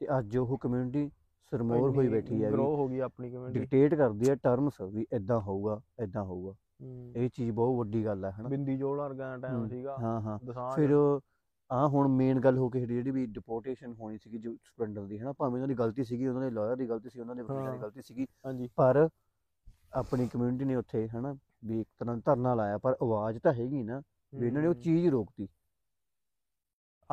ਤੇ 0.00 0.06
ਅੱਜ 0.18 0.36
ਉਹ 0.36 0.56
ਕਮਿਊਨਿਟੀ 0.58 1.10
ਸਰਮੋਰ 1.52 1.90
ਹੋਈ 1.90 2.08
ਬੈਠੀ 2.08 2.42
ਹੈ 2.44 2.50
ਗਰੋ 2.50 2.74
ਹੋ 2.76 2.88
ਗਈ 2.88 2.98
ਆਪਣੀ 3.00 3.30
ਕਮਿਊਨਿਟੀ 3.30 3.60
ਡਿਕਟੇਟ 3.60 3.94
ਕਰਦੀ 3.94 4.28
ਹੈ 4.28 4.34
ਟਰਮਸ 4.34 4.80
ਵੀ 4.82 5.06
ਇਦਾਂ 5.12 5.40
ਹੋਊਗਾ 5.40 5.80
ਇਦਾਂ 6.02 6.24
ਹੋਊਗਾ। 6.24 6.54
ਇਹ 7.14 7.28
ਚੀਜ਼ 7.30 7.50
ਬਹੁਤ 7.52 7.76
ਵੱਡੀ 7.78 8.04
ਗੱਲ 8.04 8.24
ਹੈ 8.24 8.30
ਹਨਾ। 8.32 8.48
ਬਿੰਦੀ 8.48 8.76
ਜੋੜ 8.78 8.96
ਵਰਗਾ 8.98 9.36
ਟਾਈਮ 9.36 9.66
ਸੀਗਾ। 9.68 9.96
ਹਾਂ 9.98 10.20
ਹਾਂ। 10.20 10.38
ਫਿਰ 10.76 10.94
ਆ 11.70 11.86
ਹੁਣ 11.88 12.08
ਮੇਨ 12.08 12.38
ਗੱਲ 12.40 12.58
ਹੋ 12.58 12.68
ਕੇ 12.70 12.84
ਜਿਹੜੀ 12.86 13.10
ਵੀ 13.10 13.24
ਡਿਪੋਰਟੇਸ਼ਨ 13.28 13.92
ਹੋਣੀ 13.92 14.18
ਸੀਗੀ 14.18 14.38
ਜੋ 14.38 14.54
ਸਪਲੈਂਡਰ 14.64 15.06
ਦੀ 15.06 15.18
ਹਨਾ। 15.18 15.32
ਭਾਵੇਂ 15.32 15.54
ਉਹਨਾਂ 15.54 15.68
ਦੀ 15.68 15.74
ਗਲਤੀ 15.74 16.04
ਸੀਗੀ 16.04 16.26
ਉਹਨਾਂ 16.26 16.42
ਦੇ 16.42 16.50
ਲਾਇਰ 16.50 16.76
ਦੀ 16.76 16.88
ਗਲਤੀ 16.88 17.08
ਸੀ 17.10 17.20
ਉਹਨਾਂ 17.20 17.36
ਦੇ 17.36 17.42
ਵਕੀਲਾਂ 17.42 17.72
ਦੀ। 17.72 17.78
ਗਲਤੀ 17.78 18.02
ਸੀਗੀ 18.02 18.26
ਹਾਂਜੀ। 18.46 18.68
ਪਰ 18.76 19.08
ਆਪਣੀ 19.94 20.26
ਕਮਿਊਨਿਟੀ 20.28 20.64
ਨੇ 20.64 20.74
ਉੱਥੇ 20.76 21.06
ਹਨਾ 21.08 21.34
ਵੀ 21.64 21.80
ਇੱਕ 21.80 21.88
ਤਰ੍ਹਾਂ 21.98 22.16
ਧਰਨਾ 22.16 22.54
ਲਾਇਆ। 22.54 22.78
ਪਰ 22.78 22.96
ਆਵਾਜ਼ 23.02 23.38
ਤਾਂ 23.38 23.52
ਹੈਗੀ 23.54 23.82
ਨਾ 23.82 24.00
ਵੀ 24.32 24.46
ਇਹਨਾਂ 24.46 24.62
ਨੇ 24.62 24.68
ਉਹ। 24.68 24.74
ਚੀਜ਼ 24.76 25.06
ਰੋਕਤੀ। 25.08 25.48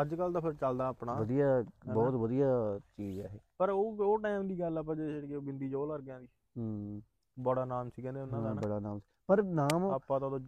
ਅੱਜ 0.02 0.16
ਕੱਲ 0.16 0.34
ਤਾਂ 0.34 0.42
ਫਿਰ 0.42 0.54
ਚੱਲਦਾ 0.54 0.88
ਆਪਣਾ। 0.88 1.14
ਵਧੀਆ 1.14 1.64
ਬਹੁਤ 1.94 2.14
ਵਧੀਆ 2.14 2.80
ਚੀਜ਼ 2.98 3.20
ਹੈ 3.20 3.30
ਇਹ। 3.34 3.40
ਪਰ 3.58 3.70
ਉਹ 3.70 3.98
ਉਹ 3.98 4.20
ਟਾਈਮ 4.20 4.48
ਦੀ 4.48 4.60
ਗੱਲ 4.60 4.78
ਆਪਾਂ 4.78 4.96
ਜੇ 4.96 5.22
ਜਿਹੜੀ 5.22 5.38
ਬਿੰਦੀ 5.38 5.70
ਜੋੜ 5.70 5.90
ਵਰਗਿਆਂ 5.90 6.22
ਦੀ। 6.22 6.28
ਹੂੰ। 6.58 7.02
ਬੜਾ 7.40 7.66
ਨਾਮ 7.66 7.90
ਸੀ 7.90 8.02
ਕਹਿੰਦੇ 8.02 8.22
ਉਹਨਾਂ 8.22 8.42
ਦਾ 8.42 8.54
ਨਾ। 8.54 8.62
ਬੜਾ 8.62 8.80
ਨਾਮ 8.80 9.00
ਪਰ 9.28 9.44
ਨਾਮ 9.44 9.86
ਆਪਾਂ 9.86 10.20
ਤਾਂ 10.20 10.28
ਉਦੋਂ 10.28 10.40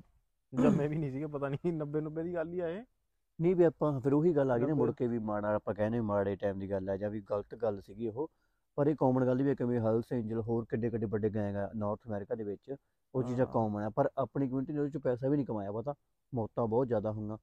ਜੰਮੇ 0.61 0.87
ਵੀ 0.87 0.95
ਨਹੀਂ 0.95 1.11
ਸੀਗੇ 1.11 1.27
ਪਤਾ 1.27 1.49
ਨਹੀਂ 1.49 1.73
90 1.73 2.01
90 2.01 2.23
ਦੀ 2.23 2.33
ਗੱਲ 2.33 2.53
ਹੀ 2.53 2.59
ਆ 2.59 2.67
ਇਹ। 2.69 2.83
ਨਹੀਂ 3.41 3.55
ਵੀ 3.55 3.63
ਆਪਾਂ 3.63 3.99
ਫਿਰ 3.99 4.13
ਉਹੀ 4.13 4.35
ਗੱਲ 4.35 4.51
ਆ 4.51 4.57
ਗਈ 4.57 4.65
ਨਾ 4.65 4.73
ਮੁੜ। 4.73 4.91
ਕੇ 4.91 5.07
ਵੀ 5.07 5.19
ਮਾੜਾ 5.19 5.55
ਆਪਾਂ 5.55 5.73
ਕਹਿੰਦੇ 5.73 6.01
ਮਾੜੇ 6.01 6.35
ਟਾਈਮ 6.35 6.59
ਦੀ 6.59 6.71
ਗੱਲ 6.71 6.89
ਹੈ 6.89 6.97
ਜਾਂ 6.97 7.09
ਵੀ 7.09 7.21
ਗਲਤ 7.21 7.55
ਗੱਲ 7.55 7.81
ਸੀਗੀ 7.81 8.07
ਉਹ। 8.07 8.31
ਪਰ 8.75 8.87
ਇਹ 8.87 8.95
ਕਾਮਨ 8.95 9.25
ਗੱਲ 9.25 9.43
ਵੀ 9.43 9.49
ਹੈ 9.49 9.53
ਕਿ 9.53 9.63
ਵੀ 9.65 9.77
ਹਲਸ 9.77 10.13
ਐਂਜਲ 10.13 10.41
ਹੋਰ 10.41 10.65
ਕਿੱਡੇ 10.69 10.89
ਕਿੱਡੇ 10.89 11.05
ਵੱਡੇ 11.05 11.29
ਗੈਂਗ 11.29 11.55
ਆ 11.55 11.71
ਨਾਰਥ 11.75 11.99
ਅਮਰੀਕਾ 12.07 12.35
ਦੇ 12.35 12.43
ਵਿੱਚ 12.43 12.75
ਉਹ 13.15 13.23
ਚੀਜ਼ਾਂ। 13.23 13.45
ਕਾਮਨ 13.45 13.83
ਆ। 13.83 13.89
ਪਰ 13.89 14.09
ਆਪਣੀ 14.17 14.47
ਕਮਿਊਨਿਟੀ 14.47 14.73
ਨੇ 14.73 14.79
ਉਹਦੇ 14.79 14.89
ਚ 14.89 14.97
ਪੈਸਾ 14.97 15.29
ਵੀ 15.29 15.35
ਨਹੀਂ 15.37 15.45
ਕਮਾਇਆ 15.45 15.71
ਪਤਾ 15.71 15.93
ਮੌਤਾਂ 16.35 16.67
ਬਹੁਤ 16.67 16.87
ਜ਼ਿਆਦਾ 16.87 17.11
ਹੋਈਆਂ। 17.11 17.37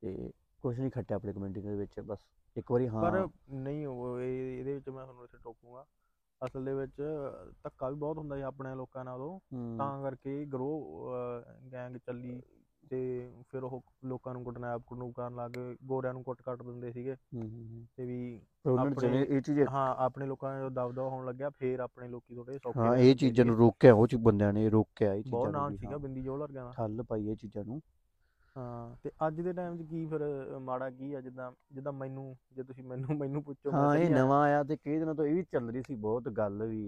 ਤੇ 0.00 0.30
ਕੁਝ 0.62 0.80
ਨਹੀਂ 0.80 0.90
ਖੱਟਿਆ 0.90 1.16
ਆਪਣੀ 1.16 1.32
ਕਮਿਊਨਿਟੀ 1.32 1.60
ਦੇ 1.60 1.76
ਵਿੱਚ 1.76 2.00
ਬਸ 2.00 2.18
ਇੱਕ 2.56 2.72
ਵਾਰੀ 2.72 2.88
ਹਾਂ। 2.88 3.02
ਪਰ 3.02 3.28
ਨਹੀਂ 3.50 3.86
ਉਹ 3.86 4.20
ਇਹ- 4.20 4.60
ਇਹਦੇ 4.60 4.74
ਵਿੱਚ 4.74 4.88
ਮੈਂ 4.88 5.04
ਤੁਹਾਨੂੰ 5.04 5.24
ਇੱਥੇ 5.24 5.38
ਟੋਕੂਗਾ। 5.44 5.84
ਅਸਲ 6.44 6.64
ਦੇ 6.64 6.74
ਵਿੱਚ 6.74 6.92
ਧੱਕਾ 7.62 7.90
ਵੀ 7.90 7.96
ਬਹੁਤ 7.96 8.18
ਹੁੰਦਾ 8.18 8.36
ਸੀ 8.36 8.42
ਆਪਣੇ 8.42 8.74
ਲੋਕਾਂ 8.74 9.04
ਨਾਲ। 9.04 9.20
ਉਦੋਂ 9.20 9.38
ਹੂੰ, 9.52 9.78
ਤਾਂ 9.78 10.02
ਕਰਕੇ 10.02 10.44
ਗਰੋ 10.44 11.00
ਗੈਂਗ 11.72 11.96
ਚੱਲੀ 11.96 12.42
ਤੇ 12.90 13.30
ਫਿਰ 13.48 13.62
ਉਹ 13.62 13.84
ਲੋਕਾਂ 14.04 14.32
ਨੂੰ 14.32 14.44
ਕਿਡਨੈਪ 14.44 14.80
ਕਰਨੂ 14.80 15.12
ਕਰਨ 15.12 15.34
ਲੱਗ 15.34 15.50
ਗਏ। 15.50 15.76
ਗੋਰਿਆਂ 15.84 16.12
ਨੂੰ 16.12 16.24
ਕੁੱਟ 16.24 16.42
ਕੱਟ 16.42 16.62
ਦਿੰਦੇ 16.62 16.92
ਸੀਗੇ। 16.92 17.14
ਹੂੰ, 17.14 17.42
ਹੂੰ, 17.42 17.68
ਹੂੰ। 17.68 17.86
ਤੇ 17.96 18.04
ਵੀ 18.04 18.40
ਪਰ 18.62 18.70
ਉਹਨਾਂ 18.70 18.84
ਨੇ 18.84 18.92
ਆਪਣੇ- 18.92 19.12
ਜਿਹੜੇ 19.12 19.26
ਇਹ 19.36 19.40
ਚੀਜ਼ 19.40 19.60
ਹਾਂ 19.70 19.94
ਆਪਣੇ 19.96 20.26
ਲੋਕਾਂ 20.26 20.70
ਦਾ 20.70 20.86
ਦਬਦਬਾ 20.86 21.08
ਹੋਣ 21.08 21.26
ਲੱਗਿਆ 21.26 21.50
ਫੇਰ 21.50 21.80
ਆਪਣੇ 21.80 22.08
ਲੋਕੀ 22.08 22.34
ਥੋੜੇ 22.34 22.58
ਸੌਖੇ 22.58 22.80
ਹਾਂ 22.80 22.96
ਇਹ 22.96 23.16
ਚੀਜ਼ਾਂ 23.16 23.44
ਨੂੰ। 23.44 23.56
ਰੋਕਿਆ 23.56 23.94
ਉਹ 23.94 24.06
ਚ 24.06 24.14
ਬੰਦਿਆਂ 24.14 24.52
ਨੇ 24.52 24.70
ਰੋਕਿਆ 24.70 25.14
ਇਹ 25.14 25.22
ਬਹੁਤ 25.28 25.46
ਚੀਜ਼ਾਂ 25.46 25.52
ਨੂੰ 25.52 25.62
ਨਾਮ 25.62 25.70
ਵੀ 25.70 25.76
ਸੀਗਾ 25.76 25.90
ਹਾਂ, 25.90 25.98
ਬਿੰਦੀ 25.98 26.22
ਜੋਲ 26.22 26.40
ਵਰਗਿਆਂ 26.40 26.64
ਦਾ। 26.64 26.72
ਠੱਲ 26.76 27.02
ਪਾਈ 27.08 27.28
ਇਹ 27.28 27.36
ਚੀਜ਼ਾਂ 27.36 27.64
ਨੂੰ। 27.64 27.80
ਹਾਂ 28.56 28.96
ਤੇ 29.04 29.10
ਅੱਜ 29.26 29.40
ਦੇ 29.40 29.52
ਟਾਈਮ 29.52 29.76
'ਚ 29.76 29.82
ਕੀ 29.82 30.04
ਫਿਰ 30.06 30.22
ਮਾੜਾ 30.60 30.88
ਕੀ 30.90 31.12
ਆ 31.14 31.20
ਜਿੱਦਾਂ 31.20 31.50
ਜਿੱਦਾਂ 31.72 31.92
ਮੈਨੂੰ 31.94 32.36
ਜੇ 32.50 32.62
ਤੁਸੀਂ 32.64 32.84
ਮੈਨੂੰ 32.84 33.16
ਮੈਨੂੰ 33.18 33.42
ਪੁੱਛੋ 33.44 33.72
ਹਾਂ 33.72 33.96
ਇਹ। 33.96 34.10
ਨਵਾਂ 34.10 34.42
ਆਇਆ 34.42 34.62
ਤੇ 34.64 34.76
ਕਈ 34.76 34.98
ਦਿਨਾਂ 34.98 35.14
ਤੋਂ 35.14 35.26
ਇਹ 35.26 35.34
ਵੀ 35.34 35.42
ਚੱਲ 35.44 35.70
ਰਹੀ 35.70 35.82
ਸੀ 35.82 35.94
ਬਹੁਤ 35.96 36.28
ਗੱਲ 36.36 36.62
ਵੀ 36.64 36.82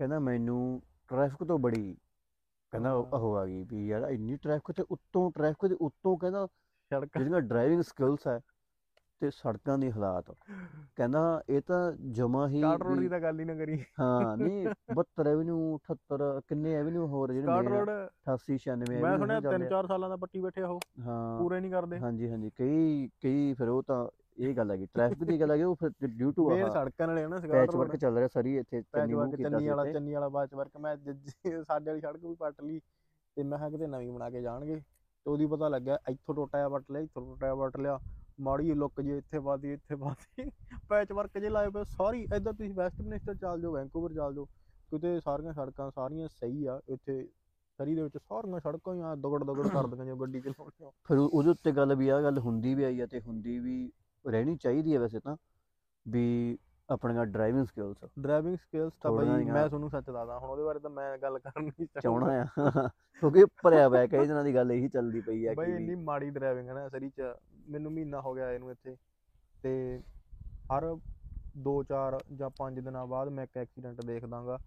ਕਹਿੰਦਾ 0.00 0.18
ਮੈਨੂੰ 0.20 0.60
ਟ੍ਰੈਫਿਕ 1.08 1.46
ਤੋਂ 1.48 1.58
ਬੜੀ 1.58 1.94
ਕਹਿੰਦਾ। 2.72 2.92
ਉਹ 2.94 3.36
ਆ 3.36 3.44
ਗਈ 3.46 3.62
ਵੀ 3.64 3.86
ਯਾਰ 3.86 4.08
ਇੰਨੀ 4.10 4.36
ਟ੍ਰੈਫਿਕ 4.38 4.76
ਤੇ 4.76 4.84
ਉੱਤੋਂ 4.90 5.30
ਟ੍ਰੈਫਿਕ 5.32 5.66
ਦੇ 5.66 5.76
ਉੱਤੋਂ 5.80 6.16
ਕਹਿੰਦਾ 6.18 6.46
ਸੜਕ 6.90 7.08
ਜਿਹੜੀਆਂ 7.14 7.40
ਡਰਾਈਵਿੰਗ 7.42 7.82
ਸਕਿੱਲਸ 7.82 8.26
ਹੈ 8.26 8.38
ਤੇ 9.20 9.30
ਸੜਕਾਂ 9.30 9.76
ਦੀ 9.78 9.90
ਹਾਲਾਤ। 9.92 10.30
ਕਹਿੰਦਾ 10.96 11.20
ਇਹ 11.48 11.60
ਤਾਂ 11.60 11.80
ਜਮਾ 12.12 12.46
ਹੀ 12.48 12.60
ਸਕਾਟ 12.60 12.82
ਰੋਡ 12.82 12.98
ਦੀ 13.00 13.08
ਤਾਂ 13.08 13.20
ਗੱਲ 13.20 13.40
ਹੀ 13.40 13.44
ਨਾ 13.44 13.54
ਕਰੀ 13.54 13.78
ਹਾਂ 14.00 14.36
ਨਹੀਂ 14.36 14.66
72 14.92 15.26
ਐਵਨਿਊ 15.28 15.58
78 15.88 16.30
ਕਿੰਨੇ 16.48 16.74
ਐਵਨਿਊ 16.74 17.06
ਹੋਰ 17.06 17.32
ਜਿਹੜੇ 17.32 17.48
ਆ, 17.48 17.60
ਰੋਡ 17.70 17.90
88 17.90 18.58
96 18.66 19.00
ਮੈਂ 19.02 19.16
ਸੁਣਿਆ 19.18 19.40
ਚੱਲਦੇ 19.40 19.66
3-4 19.66 19.86
ਸਾਲਾਂ 19.86 20.08
ਦਾ 20.08 20.16
ਪੱਟੀ 20.16 20.40
ਬੈਠੇ 20.40 20.62
ਆ 20.62 20.68
ਉਹ। 20.68 20.80
ਆ। 21.00 21.02
ਹਾਂ। 21.02 21.38
ਪੂਰੇ 21.38 21.60
ਨਹੀਂ 21.60 21.70
ਕਰਦੇ। 21.70 21.98
ਹਾਂਜੀ 21.98 22.30
ਹਾਂਜੀ। 22.30 22.50
ਕਈ 22.56 23.08
ਕਈ 23.22 23.52
ਫਿਰ 23.54 23.68
ਉਹ 23.68 23.82
ਤਾਂ 23.82 24.00
ਇਹ 24.38 24.54
ਗੱਲ 24.56 24.70
ਹੈਗੀ 24.70 24.86
ਟ੍ਰੈਫਿਕ 24.94 25.24
ਦੀ 25.24 25.40
ਗੱਲ 25.40 25.50
ਹੈਗੀ 25.50 25.62
ਉਹ 25.62 25.74
ਫਿਰ 25.74 25.90
ਡਿਊ 26.08 26.30
ਟੂ 26.32 26.50
ਆਹ 26.50 26.68
ਸੜਕਾਂ 26.70 27.06
ਨਾਲੇ 27.06 27.24
ਆ 27.24 27.28
ਨਾ 27.28 27.38
ਪੈਚ 27.42 27.74
ਵਰਕ 27.76 27.96
ਚੱਲ 27.96 28.16
ਰਿਹਾ 28.16 28.28
ਸਰੀ 28.28 28.56
ਇੱਥੇ 28.56 28.82
ਚੰਨੀ 28.82 29.14
ਵਾਲਾ 29.68 29.84
ਚੰਨੀ 29.92 30.14
ਵਾਲਾ 30.14 30.28
ਬਾਚ 30.28 30.54
ਵਰਕ 30.54 30.76
ਮੈਂ 30.76 30.96
ਸਾਡੇ 30.96 31.90
ਵਾਲੀ 31.90 32.00
ਸੜਕ 32.00 32.24
ਵੀ 32.24 32.34
ਪੱਟ 32.34 32.62
ਲਈ 32.62 32.80
ਤੇ 33.36 33.42
ਮੈਂ 33.42 33.58
ਕਿਹਾ 33.58 33.68
ਕਿਤੇ 33.70 33.86
ਨਵੀਂ 33.86 34.10
ਬਣਾ 34.12 34.30
ਕੇ 34.30 34.40
ਜਾਣਗੇ। 34.42 34.76
ਤੇ 35.26 35.30
ਉਹਦੀ 35.30 35.46
ਪਤਾ 35.46 35.68
ਲੱਗਿਆ 35.68 35.98
ਇੱਥੋਂ 36.08 36.34
ਟੋਟਾ 36.34 36.68
ਪੱਟ 36.68 36.90
ਲਿਆ 36.90 37.02
ਇੱਥੋਂ 37.02 37.22
ਟੋਟਾ 37.26 37.54
ਪੱਟ 37.54 37.76
ਲਿਆ। 37.76 37.98
ਮਾੜੀ 38.40 38.74
ਲੁੱਕ 38.74 39.00
ਜੇ 39.00 39.16
ਇੱਥੇ 39.18 39.38
ਪਾਤੀ 39.40 39.72
ਇੱਥੇ 39.72 39.96
ਪਾਤੀ 39.96 40.50
ਪੈਚ 40.88 41.12
ਵਰਕ 41.12 41.38
ਜੇ 41.38 41.48
ਲਾਏ 41.48 41.70
ਪਏ 41.70 41.84
ਸਾਰੀ 41.88 42.22
ਇਦਾਂ 42.26 42.52
ਤੁਸੀਂ 42.52 42.70
ਵੈਸਟ 42.74 43.00
ਮਿਨਿਸਟਰ 43.00 43.34
ਚੱਲ 43.34 43.60
ਜਾਓ 43.60 43.72
ਵੈਂਕੂਵਰ 43.72 44.12
ਚੱਲ 44.14 44.34
ਜਾਓ 44.34 44.44
ਕਿਤੇ 44.90 45.18
ਸਾਰੀਆਂ 45.20 45.52
ਸੜਕਾਂ 45.52 45.90
ਸਾਰੀਆਂ 45.90 46.28
ਸਹੀ 46.30 46.64
ਆ 46.66 46.80
ਇੱਥੇ 46.88 47.22
ਸਰੀ 47.78 47.94
ਦੇ 47.94 48.02
ਵਿੱਚ 48.02 48.16
ਸਾਰੀਆਂ 48.18 48.60
ਸੜਕਾਂ 48.60 48.94
ਹੀ 48.94 49.00
ਆ 49.00 49.14
ਦਗੜ 49.16 49.42
ਦਗੜ 49.44 49.66
ਕਰ 49.74 49.86
ਦਿੰਦੀਆਂ 49.86 50.06
ਜੋ 50.06 50.16
ਗੱਡੀ 50.16 50.40
ਚਲਾਉਣੀ 50.40 50.84
ਆ। 50.84 50.90
ਫਿਰ 51.08 51.18
ਉਹ- 51.18 51.30
ਉਹਦੇ 51.32 51.50
ਉੱਤੇ 51.50 51.72
ਗੱਲ 51.72 51.94
ਵੀ 51.94 52.08
ਆ 52.08 52.20
ਗੱਲ 52.22 52.38
ਹੁੰਦੀ 52.38 52.74
ਵੀ 52.74 52.84
ਆਈ 52.84 53.00
ਆ 53.00 53.06
ਤੇ 53.06 53.20
ਹੁੰਦੀ 53.20 53.58
ਵੀ 53.58 53.76
ਰਹਿਣੀ 54.24 54.56
ਚਾਹੀਦੀ 54.56 54.94
ਹੈ 54.94 54.98
ਵੈਸੇ 55.00 55.20
ਤਾਂ 55.20 55.36
ਵੀ 56.06 56.58
ਆਪਣੀਆਂ 56.88 57.24
ਡਰਾਈਵਿੰਗ 57.26 57.66
ਸਕਿੱਲਸ 57.66 57.96
ਡਰਾਈਵਿੰਗ 58.18 58.56
ਸਕਿੱਲਸ 58.56 58.92
ਤਾਂ 59.02 59.12
ਬਈ 59.12 59.44
ਮੈਂ 59.44 59.66
ਤੁਹਾਨੂੰ 59.68 59.90
ਸੱਚ 59.90 60.06
ਦੱਸਦਾ 60.06 60.38
ਹੁਣ 60.38 60.48
ਉਹਦੇ 60.50 60.62
ਬਾਰੇ 60.62 60.78
ਤਾਂ 60.78 60.90
ਮੈਂ 60.90 61.16
ਗੱਲ 61.18 61.38
ਕਰਨੀ 61.38 61.86
ਚਾਹਣਾ 61.94 62.26
ਆ। 62.40 62.46
ਕਿਉਂਕਿ 63.22 63.44
ਭਰਿਆ 63.62 63.88
ਹੋਇਆ 63.88 64.06
ਕਈ 64.06 64.26
ਦਿਨਾਂ 64.26 64.44
ਦੀ 64.44 64.54
ਗੱਲ 64.54 64.70
ਇਹੀ 64.72 64.88
ਚੱਲਦੀ 64.88 65.20
ਪਈ 65.20 65.46
ਆ 65.46 65.54
ਬਈ 65.54 65.66
ਕਿ 65.66 65.72
ਇੰਨੀ 65.72 65.88
ਵੀ 65.88 66.02
ਮਾੜੀ 66.04 66.30
ਡਰਾਈਵਿੰਗ 66.30 66.68
ਹੈ 66.68 66.74
ਨਾ 66.74 66.88
ਸਰੀ 66.88 67.10
ਚ 67.10 67.32
ਮੈਨੂੰ 67.70 67.92
ਮਹੀਨਾ 67.92 68.20
ਹੋ 68.20 68.34
ਗਿਆ 68.34 68.50
ਇਹਨੂੰ 68.52 68.70
ਇੱਥੇ 68.70 68.96
ਤੇ 69.62 70.00
ਹਰ 70.72 70.84
2-4 71.64 72.18
ਜਾਂ 72.36 72.50
5 72.58 72.80
ਦਿਨਾਂ 72.84 73.06
ਬਾਅਦ 73.06 73.28
ਮੈਂ 73.28 73.44
ਇੱਕ 73.44 73.56
ਐਕਸੀਡੈਂਟ 73.58 74.04
ਦੇਖਦਾਗਾ। 74.06 74.58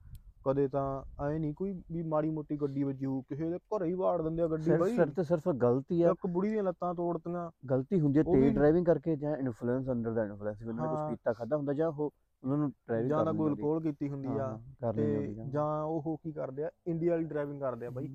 ਕਦੇ 0.46 0.68
ਤਾਂ 0.68 0.86
ਐ 1.26 1.38
ਨਹੀਂ 1.38 1.54
ਕੋਈ 1.54 1.74
ਵੀ 1.92 2.02
ਮਾੜੀ 2.04 2.30
ਮੋਟੀ 2.30 2.56
ਗੱਡੀ 2.62 2.84
ਵੱਜੀ 2.84 3.06
ਕਿਸੇ 3.30 3.50
ਦੇ 3.50 3.58
ਘਰੇ 3.58 3.86
ਹੀ 3.86 3.94
ਵਾੜ 3.94 4.22
ਦਿੰਦੇ 4.22 4.42
ਆ 4.44 4.48
ਗੱਡੀ 4.48 4.72
ਬਈ। 4.78 4.96
ਸਿਰਫ 4.96 5.14
ਤੇ 5.16 5.24
ਸਿਰਫ 5.24 5.48
ਗਲਤੀ 5.62 6.02
ਆ। 6.02 6.10
ਇੱਕ 6.12 6.28
ਬੁੜੀ 6.28 6.50
ਦੀਆਂ 6.50 6.64
ਲੱਤਾਂ 6.64 6.94
ਤੋੜਤੀਆਂ। 6.96 7.50
ਗਲਤੀ 7.70 8.00
ਹੁੰਦੀ 8.00 8.20
ਹੈ 8.20 8.24
ਤੇਜ਼ 8.24 8.56
ਡਰਾਈਵਿੰਗ 8.56 8.86
ਕਰਕੇ 8.86 9.16
ਜਾਂ 9.16 9.36
ਇਨਫਲੂਐਂਸ 9.38 9.90
ਅੰਡਰ 9.92 10.12
ਦਾ 10.14 10.24
ਇਨਫਲੂਐਂਸ 10.26 10.62
ਉਹਨਾਂ 10.64 10.88
ਨੇ। 10.88 10.96
ਕੁਝ 10.96 11.10
ਪੀਤਾ 11.10 11.34
ਖਾਦਾ 11.34 11.58
ਹੁੰਦਾ 11.58 11.74
ਜਾਂ 11.74 11.88
ਉਹ 11.88 12.04
ਉਹਨਾਂ 12.44 12.58
ਨੂੰ 12.58 12.70
ਡਰਾਈਵਿੰਗ 12.70 13.10
ਜਾਂ 13.10 13.24
ਤਾਂ 13.26 13.34
ਕੋਈ 13.34 13.50
ਅਲਕੋਹਲ 13.50 13.82
ਕੀਤੀ 13.82 14.10
ਹੁੰਦੀ 14.10 14.38
ਆ 14.40 14.92
ਤੇ 14.96 15.34
ਜਾਂ 15.52 15.84
ਉਹ 15.84 16.18
ਕੀ 16.24 16.32
ਕਰਦੇ 16.32 16.64
ਆ 16.64 16.70
ਇੰਡੀਆ 16.88 17.12
ਵਾਲੀ 17.12 17.26
ਡਰਾਈਵਿੰਗ 17.26 17.62
ਕਰਦੇ 17.62 17.86
ਆ 17.86 17.90
ਬਈ। 17.90 18.08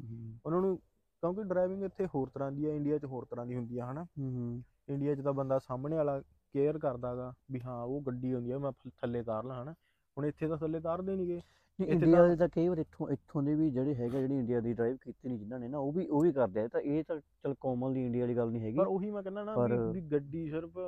ਉਹਨਾਂ 0.46 0.60
ਨੂੰ 0.60 0.78
ਕਿਉਂਕਿ 1.22 1.42
ਡਰਾਈਵਿੰਗ 1.42 1.82
ਇੱਥੇ 1.84 2.06
ਹੋਰ 2.14 2.28
ਤਰ੍ਹਾਂ 2.34 2.50
ਦੀ 2.52 2.64
ਆ 2.66 2.72
ਇੰਡੀਆ 2.74 2.98
'ਚ 2.98 3.04
ਹੋਰ 3.04 3.24
ਤਰ੍ਹਾਂ 3.30 3.46
ਦੀ 3.46 3.54
ਹੁੰਦੀ 3.56 3.78
ਆ 3.78 3.90
ਹਨਾ? 3.90 4.04
ਹੂੰ 4.18 4.62
ਇੰਡੀਆ 4.88 5.14
'ਚ 5.14 5.20
ਤਾਂ 5.20 5.32
ਬੰਦਾ 5.32 5.58
ਸਾਹਮਣੇ 5.58 5.96
ਵਾਲਾ 5.96 6.20
ਕੇਅਰ 6.54 6.78
ਕਰਦਾਗਾ 6.78 7.32
ਵੀ 7.52 7.60
ਹਾਂ 7.60 7.82
ਉਹ 7.84 8.00
ਗੱਡੀ 8.02 8.32
ਹੁੰਦੀ 8.34 8.50
ਆ 8.50 8.58
ਮੈਂ 8.58 8.72
ਥੱਲੇ 9.00 9.22
ਤਾਰ 9.22 9.44
ਲਾਂ 9.44 9.62
ਹਨਾ? 9.62 9.72
ਹੁਣ 10.16 10.26
ਇੱਥੇ 10.26 10.48
ਤਾਂ 10.48 10.56
ਥੱਲੇ 10.58 10.80
ਤਾਰਦੇ 10.80 11.16
ਨਹੀਂਗੇ 11.16 11.40
ਇੰਡੀਆ 11.78 12.26
ਦੇ 12.28 12.36
ਤਾਂ 12.36 12.48
ਕਈ 12.48 12.68
ਵਾਰ 12.68 12.78
ਇੱਥੋਂ 12.78 13.08
ਇੱਥੋਂ 13.10 13.42
ਦੇ 13.42 13.54
ਵੀ 13.54 13.70
ਜਿਹੜੇ 13.70 13.94
ਹੈਗੇ 13.94 14.20
ਜਿਹੜੀ 14.20 14.38
ਇੰਡੀਆ 14.38 14.60
ਦੀ 14.60 14.72
ਡਰਾਈਵ 14.72 14.96
ਕੀਤੀ 15.02 15.28
ਨਹੀਂ 15.28 15.38
ਜਿਨ੍ਹਾਂ 15.38 15.58
ਨੇ 15.60 15.68
ਨਾ 15.68 15.78
ਉਹ 15.78 15.92
ਵੀ 15.92 16.06
ਉਹ 16.06 16.22
ਵੀ 16.22 16.32
ਕਰਦੇ 16.32 16.60
ਆ। 16.60 16.68
ਤਾਂ 16.68 16.80
ਇਹ 16.80 17.04
ਤਾਂ 17.08 17.18
ਚਲ 17.42 17.54
ਕਾਮਨਲੀ 17.60 18.04
ਇੰਡੀਆ 18.06 18.22
ਵਾਲੀ 18.22 18.36
ਗੱਲ 18.36 18.50
ਨਹੀਂ 18.50 18.62
ਹੈਗੀ। 18.62 18.76
ਪਰ 18.78 18.86
ਉਹੀ 18.86 19.10
ਮੈਂ 19.10 19.22
ਕਹਿੰਦਾ 19.22 19.44
ਨਾ 19.44 19.54
ਵੀ 19.92 20.00
ਗੱਡੀ 20.12 20.48
ਸਿਰਫ 20.50 20.78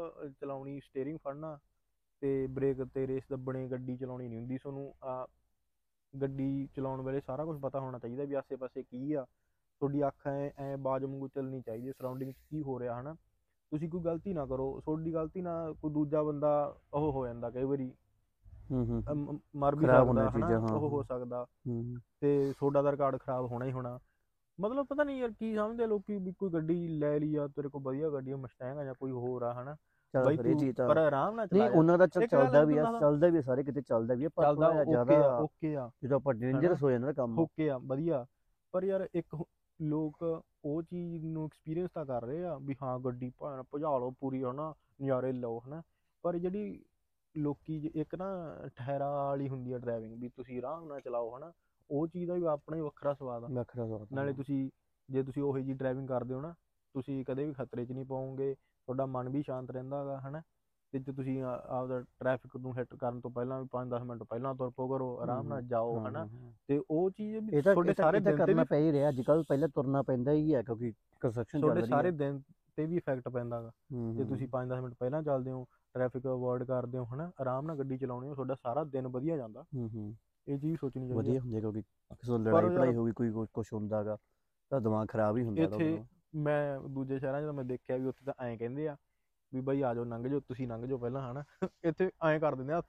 ਚਲਾਉਣੀ 0.40 0.78
ਸਟੀਅਰਿੰਗ 0.80 1.18
ਫੜਨਾ 1.24 1.58
ਤੇ 2.22 2.46
ਬ੍ਰੇਕ 2.54 2.82
ਤੇ 2.94 3.06
ਰੇਸ 3.06 3.22
ਦੱਬਣੇ 3.30 3.66
ਗੱਡੀ 3.68 3.96
ਚਲਾਉਣੀ 3.96 4.28
ਨਹੀਂ 4.28 4.38
ਹੁੰਦੀ। 4.38 4.58
ਤੁਹਾਨੂੰ 4.58 4.92
ਆ 5.02 5.26
ਗੱਡੀ 6.14 6.66
ਚਲਾਉਣ 6.76 7.02
ਵੇਲੇ 7.02 7.20
ਸਾਰਾ 7.20 7.44
ਕੁਝ 7.44 7.60
ਪਤਾ 7.60 7.80
ਹੋਣਾ 7.80 7.98
ਚਾਹੀਦਾ 7.98 8.24
ਵੀ 8.24 8.34
ਆਸੇ-ਪਾਸੇ 8.34 8.82
ਕੀ 8.82 9.12
ਆ। 9.12 9.24
ਤੁਹਾਡੀ 9.80 10.06
ਅੱਖ 10.06 10.26
ਐ 10.26 10.50
ਐ 10.58 10.76
ਬਾਜ 10.76 11.04
ਵਾਂਗੂ 11.04 11.28
ਚੱਲਣੀ 11.28 11.60
ਚਾਹੀਦੀ 11.60 11.92
ਸਰਾਊਂਡਿੰਗ 11.92 12.32
'ਚ 12.32 12.36
ਕੀ 12.50 12.62
ਹੋ 12.62 12.78
ਰਿਹਾ 12.80 13.00
ਹਨਾ? 13.00 13.16
ਤੁਸੀਂ 13.72 13.88
ਕੋਈ 13.90 14.00
ਗਲਤੀ 14.00 14.32
ਨਾ 14.34 14.46
ਕਰੋ 14.46 14.80
ਤੁਹਾਡੀ 14.84 15.12
ਗਲਤੀ 15.14 15.40
ਨਾਲ 15.40 15.74
ਕੋਈ 15.74 15.92
ਦੂਜਾ 15.92 16.22
ਬੰਦਾ 16.22 16.52
ਉਹ 16.94 17.12
ਹੋ 17.12 17.26
ਜਾਂਦਾ 17.26 17.50
ਕਈ 17.50 17.64
ਵਾਰੀ 17.64 17.92
ਹੂੰ 18.70 18.84
ਹੂੰ 18.86 19.40
ਮਰ 19.56 19.76
ਵੀ 19.76 19.86
ਸਕਦਾ 19.86 20.30
ਹਨਾ? 20.30 20.48
ਹਾਂ, 20.48 20.72
ਉਹ 20.72 20.88
ਹੋ 20.88 20.96
ਹਾਂ। 20.96 21.04
ਸਕਦਾ। 21.04 21.46
ਹੂੰ 21.68 22.00
ਤੇ 22.20 22.52
ਤੁਹਾਡਾ 22.58 22.82
ਦਾ 22.82 22.90
ਰਿਕਾਰਡ 22.90 23.16
ਖਰਾਬ 23.18 23.46
ਹੋਣਾ 23.46 23.64
ਹੀ 23.64 23.72
ਹੋਣਾ। 23.72 23.98
ਮਤਲਬ 24.58 24.86
ਪਤਾ 24.86 25.04
ਨਹੀਂ 25.04 25.20
ਯਾਰ 25.20 25.30
ਕੀ 25.30 25.54
ਸਮਝਦੇ 25.54 25.86
ਲੋਕੀ 25.86 26.18
ਵੀ 26.18 26.32
ਕੋਈ 26.32 26.50
ਗੱਡੀ 26.50 26.88
ਲੈ 26.88 27.18
ਲਈ 27.18 27.34
ਆ 27.36 27.46
ਤੇਰੇ 27.48 27.68
ਕੋਲ 27.68 27.82
ਵਧੀਆ 27.82 28.10
ਗੱਡੀ 28.10 28.30
ਆ 28.30 28.36
ਮਸਟੈਂਗ 28.36 28.78
ਆ 28.78 28.84
ਜਾਂ 28.84 28.94
ਕੋਈ 28.94 29.10
ਹੋਰ 29.10 29.42
ਆ 29.42 29.52
ਹਨਾ? 29.54 29.76
ਬਾਈ 30.14 30.36
ਤੂੰ 30.36 30.72
ਪਰ 30.86 30.96
ਆਰਾਮ 30.96 31.34
ਨਾਲ 31.34 31.48
ਨਹੀਂ 31.48 31.62
ਚਲਾ 31.62 31.78
ਉਹਨਾਂ 31.78 31.98
ਦਾ 31.98 32.06
ਚੱਲਦਾ 32.06 32.64
ਵੀ 32.64 32.76
ਆ 32.76 32.84
ਚੱਲਦਾ 33.00 33.28
ਵੀ 33.28 33.42
ਸਾਰੇ 33.42 33.62
ਕਿਤੇ 33.62 33.82
ਚੱਲਦਾ 33.82 34.14
ਵੀ 34.14 34.24
ਆ 34.24 34.28
ਪਰ 34.28 34.54
ਥੋੜਾ 34.54 34.84
ਜ਼ਿਆਦਾ 34.84 35.36
ਓਕੇ 35.38 35.76
ਆ। 35.76 35.90
ਜਦੋਂ 36.04 36.16
ਆਪਾਂ 36.16 36.34
ਡੇਂਜਰਸ 36.34 36.82
ਹੋ 36.82 36.90
ਜਾਂਦਾ 36.90 37.12
ਕੰਮ। 37.12 37.38
ਓਕੇ 37.38 37.70
ਆ 37.70 37.78
ਵਧੀਆ। 37.78 38.26
ਪਰ 38.74 38.84
ਯਾਰ 38.84 39.08
ਇੱਕ 39.14 39.34
ਹੁ- 39.34 39.44
ਲੋਕ 39.80 40.22
ਉਹ 40.64 40.82
ਚੀਜ਼ 40.82 41.24
ਨੂੰ 41.24 41.44
ਐਕਸਪੀਰੀਅੰਸ 41.44 41.90
ਤਾਂ 41.94 42.04
ਕਰ 42.06 42.22
ਰਹੇ 42.22 42.44
ਆ 42.44 42.56
ਵੀ 42.58 42.74
ਹਾਂ 42.82 42.98
ਗੱਡੀ 43.00 43.30
ਭਾਣ 43.38 43.62
ਭਜਾ 43.74 43.96
ਲਓ 43.98 44.10
ਪੂਰੀ 44.20 44.42
ਹਨਾ 44.44 44.72
ਨਜ਼ਾਰੇ 45.02 45.32
ਲਓ 45.32 45.58
ਹਨਾ। 45.58 45.82
ਪਰ 46.24 46.38
ਜਿਹੜੀ 46.38 46.82
ਲੋਕੀ 47.34 47.90
ਇੱਕ 47.94 48.14
ਨਾ 48.14 48.26
ਠਹਿਰਾ 48.76 49.10
ਵਾਲੀ 49.10 49.48
ਹੁੰਦੀ 49.48 49.72
ਆ 49.72 49.78
ਡਰਾਈਵਿੰਗ 49.78 50.20
ਵੀ 50.20 50.28
ਤੁਸੀਂ 50.28 50.58
ਆਰਾਮ 50.58 50.86
ਨਾਲ 50.88 51.00
ਚਲਾਓ 51.00 51.36
ਹਨਾ 51.36 51.52
ਉਹ 51.90 52.06
ਚੀਜ਼ 52.08 52.28
ਦਾ 52.28 52.34
ਵੀ 52.34 52.44
ਆਪਣਾ 52.44 52.76
ਹੀ 52.76 52.80
ਵੱਖਰਾ 52.80 53.14
ਸਵਾਦ 53.14 53.44
ਆ। 53.44 53.48
ਵੱਖਰਾ 53.48 53.86
ਸਵਾਦ। 53.86 54.06
ਨਾਲੇ 54.12 54.32
ਤੁਸੀਂ 54.32 54.70
ਜੇ 55.08 55.22
ਤੁਸੀਂ 55.22 55.42
ਉਹੀ 55.42 55.62
ਜੀ 55.62 55.72
ਡਰਾਈਵਿੰਗ 55.72 56.08
ਕਰਦੇ 56.08 56.34
ਹੋ 56.34 56.40
ਨਾ 56.40 56.54
ਤੁਸੀਂ 56.94 57.24
ਕਦੇ 57.24 57.44
ਵੀ 57.44 57.52
ਖਤਰੇ 57.52 57.84
'ਚ 57.86 57.92
ਨਹੀਂ 57.92 58.04
ਪਾਓਗੇ 58.04 58.54
ਤੁਹਾਡਾ 58.54 59.06
ਮਨ 59.06 59.28
ਵੀ 59.28 59.42
ਸ਼ਾਂਤ 59.42 59.70
ਰਹਿੰਦਾ 59.70 60.00
ਹੈਗਾ 60.00 60.18
ਹਨਾ। 60.20 60.42
ਤੇ 60.94 60.98
ਜੇ 60.98 61.12
ਤੁਸੀਂ 61.12 61.42
ਆਪਦਾ 61.42 62.00
ਟ੍ਰੈਫਿਕ 62.18 62.56
ਨੂੰ 62.56 62.76
ਹਿੱਟ 62.78 62.94
ਕਰਨ 62.94 63.20
ਤੋਂ 63.20 63.30
ਪਹਿਲਾਂ 63.30 63.60
ਵੀ 63.60 63.66
5-10 63.72 64.02
ਮਿੰਟ 64.02 64.22
ਪਹਿਲਾਂ 64.22 64.54
ਤੁਰ 64.54 64.70
ਪੋ 64.70 64.88
ਕਰੋ 64.88 65.16
ਆਰਾਮ 65.20 65.48
ਨਾਲ 65.48 65.62
ਜਾਓ 65.64 65.98
ਹਨਾ। 66.08 66.26
ਤੇ 66.68 66.80
ਉਹ 66.90 67.10
ਚੀਜ਼ 67.10 67.36
ਵੀ 67.36 67.62
ਤੁਹਾਡੇ 67.64 67.92
ਸਾਰੇ 67.94 68.20
ਦਿਨ 68.20 68.36
ਕਰਨਾ 68.36 68.64
ਪੈ 68.64 68.78
ਹੀ 68.80 68.92
ਰਿਹਾ 68.92 69.08
ਅੱਜ 69.08 69.20
ਕੱਲ 69.20 69.42
ਪਹਿਲਾਂ 69.48 69.68
ਤੁਰਨਾ 69.68 70.02
ਪੈਂਦਾ 70.02 70.32
ਹੀ 70.32 70.54
ਹੈ 70.54 70.62
ਕਿਉਂਕਿ 70.62 70.92
ਕੰਸਟਰਕਸ਼ਨ 71.20 71.60
ਚੱਲ 71.60 71.60
ਤੁਹਾਡੇ 71.60 71.80
ਰਹੀ 71.80 71.90
ਸਾਰੇ 71.90 72.06
ਹੈ 72.06 72.12
ਦਿਨ 72.12 72.40
ਤੇ 72.76 72.86
ਵੀ 72.86 72.96
ਇਫੈਕਟ 72.96 73.28
ਪੈਂਦਾ 73.28 73.60
ਗਾ। 73.62 73.70
ਹੂੰ, 73.92 74.14
ਜੇ 74.16 74.24
ਤੁਸੀਂ 74.24 74.48
5-10 74.48 74.80
ਮਿੰਟ 74.80 74.94
ਪਹਿਲਾਂ 74.94 75.22
ਚੱਲਦੇ 75.22 75.52
ਹੋ 75.52 75.64
ਟ੍ਰੈਫਿਕ 75.94 76.26
ਅਵੋਇਡ 76.26 76.64
ਕਰਦੇ 76.64 76.98
ਹੋ 76.98 77.04
ਹਨਾ? 77.04 77.30
ਆਰਾਮ 77.40 77.66
ਨਾਲ 77.66 77.76
ਗੱਡੀ 77.78 77.98
ਚਲਾਉਣੀ 77.98 78.28
ਹੋ 78.28 78.34
ਤੁਹਾਡਾ 78.34 78.54
ਸਾਰਾ 78.54 78.84
ਦਿਨ 78.84 79.06
ਵਧੀਆ 79.08 79.36
ਜਾਂਦਾ। 79.36 79.64
ਹੂੰ 79.74 79.88
ਹੂੰ। 79.88 80.14
ਇਹ 80.46 80.58
ਚੀਜ਼ 80.58 80.78
ਸੋਚਣੀ 80.80 81.08
ਚਾਹੀਦੀ 81.08 81.16
ਵਧੀਆ 81.18 81.40
ਹੁੰਦੀ 81.40 81.60
ਕਿਉਂਕਿ 81.60 81.82
ਕਿਸੇ 81.82 82.38
ਲੜਾਈ 82.38 82.68
ਭੜਾਈ 82.68 82.94
ਹੋ 82.94 83.04
ਗਈ 83.04 83.12
ਕੋਈ 83.12 83.46
ਕੁਝ 83.52 83.66
ਹੁੰਦਾਗਾ 83.72 84.16
ਤਾਂ 84.70 84.80
ਦਿਮਾਗ 84.80 85.06
ਖਰਾਬ 85.08 85.36
ਹੀ 85.36 85.44
ਹੁੰਦਾ 85.44 85.64
ਇੱਥੇ 85.64 85.98
ਮੈਂ 86.38 86.80
ਦੂਜੇ 86.88 87.18
ਸ਼ਹਿਰਾਂ 87.18 87.40
'ਚ 87.42 87.54
ਮੈਂ 87.54 87.64
ਦੇਖਿਆ 87.64 87.96
ਵੀ 87.96 88.06
ਉੱਥੇ 88.06 88.24
ਤਾਂ 88.24 88.34
ਐਂ 88.46 88.56
ਕਹਿੰਦੇ 88.58 88.88
ਆ 88.88 88.96
ਵੀ 89.54 89.60
ਬਾਈ 89.60 89.82
ਆ 89.82 89.94
ਜਾਓ 89.94 90.04
ਲੰਘ 90.04 90.28
ਜਾਓ 90.28 90.40
ਤੁਸੀਂ 90.40 90.68
ਲੰਘ 90.68 90.86
ਜਾਓ 90.86 90.98
ਪਹਿਲਾਂ 90.98 91.32
ਹਨਾ? 91.32 91.68
ਇੱਥੇ 91.84 92.10
ਐਂ 92.28 92.40
ਕਰ 92.40 92.54
ਦਿੰਦੇ 92.54 92.72
ਹੱਥ। 92.74 92.86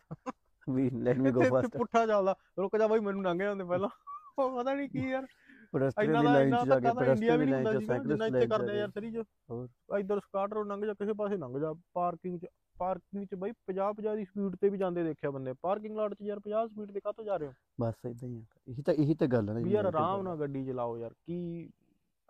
ਵੀ 0.69 0.89
ਲੈਟ 0.89 1.17
ਮੀ 1.17 1.31
ਗੋ 1.31 1.41
ਫਸਟ 1.41 1.77
ਪੁੱਠਾ 1.77 2.07
ਚੱਲਦਾ। 2.07 2.35
ਰੁਕ 2.59 2.77
ਜਾ 2.77 2.87
ਬਾਈ 2.87 2.99
ਮੈਨੂੰ 2.99 3.23
ਲੰਘ 3.23 3.39
ਜਾਂਦੇ 3.39 3.63
ਪਹਿਲਾਂ। 3.63 3.89
ਉਹ 4.39 4.59
ਪਤਾ 4.59 4.73
ਨਹੀਂ 4.73 4.89
ਕੀ 4.89 5.09
ਯਾਰ। 5.09 5.27
ਇੰਨਾ 6.03 6.21
ਦੀ 6.21 6.27
ਲਾਈਨ 6.27 6.55
'ਚ 6.57 6.67
ਜਾ 6.67 6.79
ਕੇ 6.79 6.89
ਵੀ 7.09 7.45
ਦੀ 7.45 7.51
ਲਾਈਨ 7.51 7.65
'ਚ 7.65 7.81
ਸੀਗਾ 7.81 7.97
ਜਿੰਨਾ 7.97 8.25
ਇੱਥੇ 8.25 8.47
ਕਰਦੇ 8.47 8.67
ਜਾ 8.67 8.73
ਯਾਰ 8.73 8.89
ਸਰੀ 8.89 9.11
ਚ। 9.11 9.23
ਹੋਰ। 9.51 9.97
ਇੱਧਰ 9.99 10.19
ਸਕਾਟਰ 10.19 10.55
ਨੂੰ 10.55 10.67
ਲੰਘ 10.67 10.85
ਜਾ 10.85 10.93
ਕਿਸੇ 10.93 11.13
ਪਾਸੇ 11.13 11.37
ਲੰਘ 11.37 11.59
ਜਾ। 11.59 11.73
ਪਾਰਕਿੰਗ 11.93 12.39
ਚ 12.39 12.45
ਪਾਰਕਿੰਗ 12.79 13.25
ਚ 13.25 13.35
ਬਾਈ 13.35 13.51
50 13.67 13.93
50 13.93 14.15
ਦੀ 14.15 14.25
ਸਪੀਡ 14.25 14.55
ਤੇ 14.55 14.69
ਵੀ 14.69 14.77
ਜਾਂਦੇ 14.77 15.03
ਦੇਖਿਆ 15.03 15.31
ਬੰਦੇ। 15.31 15.53
ਪਾਰਕਿੰਗ 15.53 15.97
ਲਾਟ 15.97 16.13
ਚ 16.13 16.21
ਯਾਰ 16.21 16.39
50 16.39 16.67
ਸਪੀਡ 16.67 16.91
ਤੇ 16.91 16.99
ਕਾਹਤੋਂ 16.99 17.25
ਜਾ 17.25 17.37
ਰਹੇ 17.37 17.47
ਹੋ? 17.47 17.53
ਬਸ 17.81 17.93
ਇਦਾਂ 18.05 18.29
ਹੀ 18.29 18.37
ਆ। 18.37 18.59
ਇਹੀ 18.67 18.81
ਤਾਂ 18.81 18.93
ਇਹੀ 18.93 19.15
ਤਾਂ 19.15 19.27
ਗੱਲ 19.27 19.49
ਹੈ 19.49 19.53
ਨਾ 19.53 19.61
ਜੀ 19.61 19.69
ਯਾਰ 19.69 19.85
ਆਰਾਮ। 19.85 20.21
ਨਾਲ 20.21 20.39
ਗੱਡੀ 20.39 20.65
ਚਲਾਓ 20.65 20.97
ਯਾਰ। 20.97 21.13
ਕੀ 21.13 21.69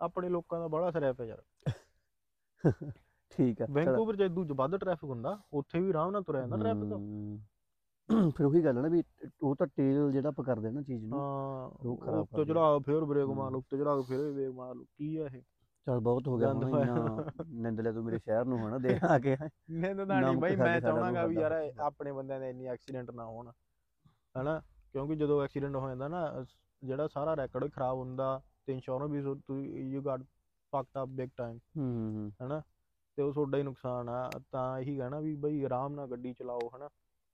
ਆਪਣੇ 0.00 0.28
ਲੋਕਾਂ 0.28 0.60
ਦਾ 0.60 0.68
ਬੜਾ 0.68 0.90
ਸਰਿਆ 0.90 1.12
ਪਿਆ 1.12 1.26
ਯਾਰ। 1.26 1.42
ਠੀਕ 3.32 3.60
ਆ। 3.62 3.66
ਵੈਂਕੂਵਰ 3.70 4.16
ਚ 4.16 4.20
ਇਦੂ 4.20 4.44
ਵੱਧ 4.54 4.76
ਟ੍ਰੈਫਿਕ 4.76 5.04
ਹੁੰਦਾ 5.04 5.38
ਉੱਥੇ 5.52 5.80
ਵੀ 5.80 5.90
ਆਰਾਮ 5.90 6.10
ਨਾਲ 6.10 6.22
ਤੁਰਿਆ 6.22 6.40
ਜਾਂਦਾ 6.40 6.56
ਟ੍ਰੈਫਿਕ 6.56 8.30
ਫਿਰ 8.36 8.46
ਉਹੀ 8.46 8.62
ਗੱਲ 8.64 8.76
ਹੈ 8.76 8.82
ਨਾ 8.82 8.88
ਵੀ 8.88 9.02
ਉਹ 9.42 9.54
ਤਾਂ 9.56 9.66
ਟੇਲ 9.66 10.10
ਜਿਹੜਾ 10.12 10.28
ਆਪਾਂ 10.28 10.44
ਕਰਦੇ 10.44 10.70
ਨਾ 10.70 10.82
ਚੀਜ਼ 10.82 11.04
ਨੂੰ 11.04 11.18
ਹਾਂ 11.18 11.68
ਉਹ 11.80 11.96
ਖਰਾਬ 11.96 12.18
ਉੱਤੇ। 12.20 12.44
ਚੜਾ 12.44 12.78
ਫੇਰ 12.78 13.04
ਬ੍ਰੇਕ 13.04 13.28
ਮਾਰ। 13.28 13.50
ਲਓ 13.50 13.58
ਉੱਤੇ 13.58 13.78
ਚੜਾ 13.78 14.00
ਫੇਰ 14.02 14.30
ਬ੍ਰੇਕ 14.32 14.50
ਮਾਰ 14.50 14.74
ਲਓ 14.74 14.84
ਕੀ 14.98 15.16
ਆ 15.16 15.26
ਇਹ 15.26 15.40
ਚਲ 15.86 16.00
ਬਹੁਤ 16.00 16.28
ਹੋ 16.28 16.36
ਗਿਆ 16.38 16.52
ਹੁਣ। 16.52 16.68
ਇੰਨਾ 16.70 17.44
ਨਿੰਦ 17.48 17.80
ਲਿਆ 17.80 17.92
ਤੂੰ 17.92 18.04
ਮੇਰੇ 18.04 18.18
ਸ਼ਹਿਰ 18.18 18.44
ਨੂੰ 18.44 18.58
ਹਨਾ 18.58 18.78
ਦੇ 18.78 18.98
ਆ 19.04 19.18
ਕੇ 19.18 19.36
ਮੈਨੂੰ 19.70 20.06
ਤਾਂ 20.06 20.20
ਨਹੀਂ 20.20 20.36
ਬਾਈ 20.36 20.56
ਮੈਂ 20.56 20.80
ਚਾਹਣਾਗਾ 20.80 21.26
ਵੀ 21.26 21.34
ਯਾਰ। 21.36 21.52
ਆਪਣੇ 21.80 22.12
ਬੰਦਿਆਂ 22.12 22.40
ਦੇ 22.40 22.50
ਇੰਨੀ 22.50 22.66
ਐਕਸੀਡੈਂਟ 22.66 23.10
ਨਾ 23.10 23.24
ਹੋਣ 23.24 23.50
ਹਨਾ 24.36 24.60
ਕਿਉਂਕਿ 24.92 25.16
ਜਦੋਂ 25.16 25.42
ਐਕਸੀਡੈਂਟ 25.42 25.76
ਹੋ 25.76 25.88
ਜਾਂਦਾ 25.88 26.08
ਨਾ 26.08 26.44
ਜਿਹੜਾ 26.82 27.08
ਸਾਰਾ 27.08 27.34
ਰੈਕੋਰਡ 27.36 27.70
ਖਰਾਬ 27.72 27.96
ਹੁੰਦਾ 27.98 28.40
ਤੇ 28.66 28.72
insurance 28.72 29.10
we 29.50 29.90
you 29.90 30.02
got 30.02 30.22
fucked 30.72 31.02
up 31.02 31.08
big 31.08 31.28
time 31.36 31.58
ਹਨਾ 32.42 32.62
ਤੇ 33.16 33.22
ਉਹ 33.22 33.32
ਤੁਹਾਡਾ 33.32 33.58
ਹੀ 33.58 33.62
ਨੁਕਸਾਨ 33.62 34.08
ਆ 34.08 34.30
ਤਾਂ 34.52 34.80
ਇਹੀ 34.80 34.96
ਕਹਿਣਾ 34.96 35.20
ਵੀ 35.20 35.34
ਬਈ 35.34 35.64
ਆਰਾਮ 35.64 35.94
ਨਾਲ 35.94 36.06
ਗੱਡੀ 36.06 36.32
ਚਲਾਓ 36.32 36.70
ਹਨਾ। 36.76 36.88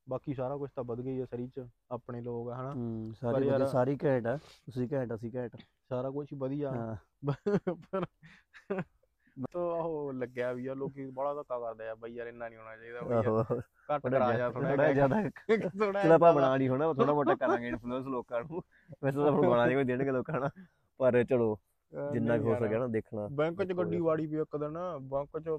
ਬਾਕੀ 0.09 0.35
ਸਾਰਾ 0.35 0.57
ਕੁਝ 0.57 0.71
ਤਾਂ 0.77 0.85
ਵਧ 0.85 1.01
ਗਈ 1.01 1.21
ਆ 1.21 1.25
ਸਰੀ 1.25 1.49
ਚ 1.49 1.67
ਆਪਣੇ 1.91 2.21
ਲੋਕ 2.21 2.51
ਹਨਾ। 2.53 2.73
ਹੂੰ 2.73 3.13
ਸਾਰੀ 3.21 3.47
ਯਾਰ- 3.47 3.55
ਵਧੀਆ 3.55 3.67
ਸਾਰੀ 3.67 3.99
ਘੈਂਟ 4.05 4.27
ਆ। 4.27 4.37
ਤੁਸੀਂ 4.37 4.89
ਘੈਂਟ 4.93 5.15
ਅਸੀਂ 5.15 5.31
ਘੈਂਟ 5.35 5.57
ਸਾਰਾ 5.89 6.11
ਕੁਝ 6.11 6.27
ਵਧੀਆ। 6.35 6.71
ਹਾਂ। 6.71 6.97
ਪਰ 7.27 8.05
ਤੋ 9.53 9.61
ਉਹ 9.71 10.13
ਲੱਗਿਆ 10.13 10.53
ਵੀ 10.53 10.67
ਆ 10.67 10.75
ਲੋਕੀ 10.75 11.07
ਬੜਾ 11.07 11.35
ਧੱਕਾ 11.35 11.59
ਕਰਦੇ 11.59 11.89
ਆ 11.89 11.95
ਬਈ 11.95 12.13
ਯਾਰ 12.13 12.27
ਇੰਨਾ 12.27 12.49
ਨਹੀਂ 12.49 12.59
ਹੋਣਾ 12.59 12.77
ਚਾਹੀਦਾ 12.77 13.01
ਬਈ 13.01 13.15
ਘੱਟ 13.95 14.03
ਕਰਾ 14.03 14.33
ਜਾ 14.33 14.51
ਥੋੜਾ 14.51 14.93
ਜ਼ਿਆਦਾ। 14.93 15.23
ਥੋੜਾ 15.59 16.15
ਆਪਾਂ 16.15 16.33
ਬਣਾ 16.33 16.57
ਨਹੀਂ 16.57 16.69
ਹੋਣਾ 16.69 16.93
ਥੋੜਾ 16.93 17.13
ਮੋਟਾ 17.15 17.35
ਕਰਾਂਗੇ 17.35 17.69
ਇਨਫਲੂਐਂਸ 17.69 18.07
ਲੋਕਾਂ 18.07 18.41
ਨੂੰ। 18.41 18.63
ਵੈਸੇ 19.05 19.19
ਤਾਂ 19.19 19.29
ਆਪਾਂ 19.29 19.51
ਬਣਾ 19.51 19.67
ਨਹੀਂ 19.67 19.77
ਕੋਈ 19.77 19.85
ਦੇਣਗੇ 19.85 20.11
ਲੋਕਾਂ 20.11 20.41
ਨਾਲ 20.41 20.51
ਪਰ 20.99 21.25
ਚਲੋ। 21.25 21.59
ਜਿੰਨਾ 21.93 22.37
ਕੁ 22.39 22.45
ਹੋ 22.45 22.55
ਸਕਿਆ 22.55 22.79
ਨਾ 22.79 22.87
ਦੇਖਣਾ 22.87 23.29
ਬੈਂਕ 23.33 23.63
'ਚ 23.63 23.73
ਗੱਡੀ। 23.73 24.01
ਵਾੜੀ 24.01 24.27
ਵੀ 24.27 24.39
ਇੱਕ 24.39 24.57
ਦਿਨ 24.57 24.79
ਬੈਂਕ 25.01 25.39
'ਚ 25.39 25.59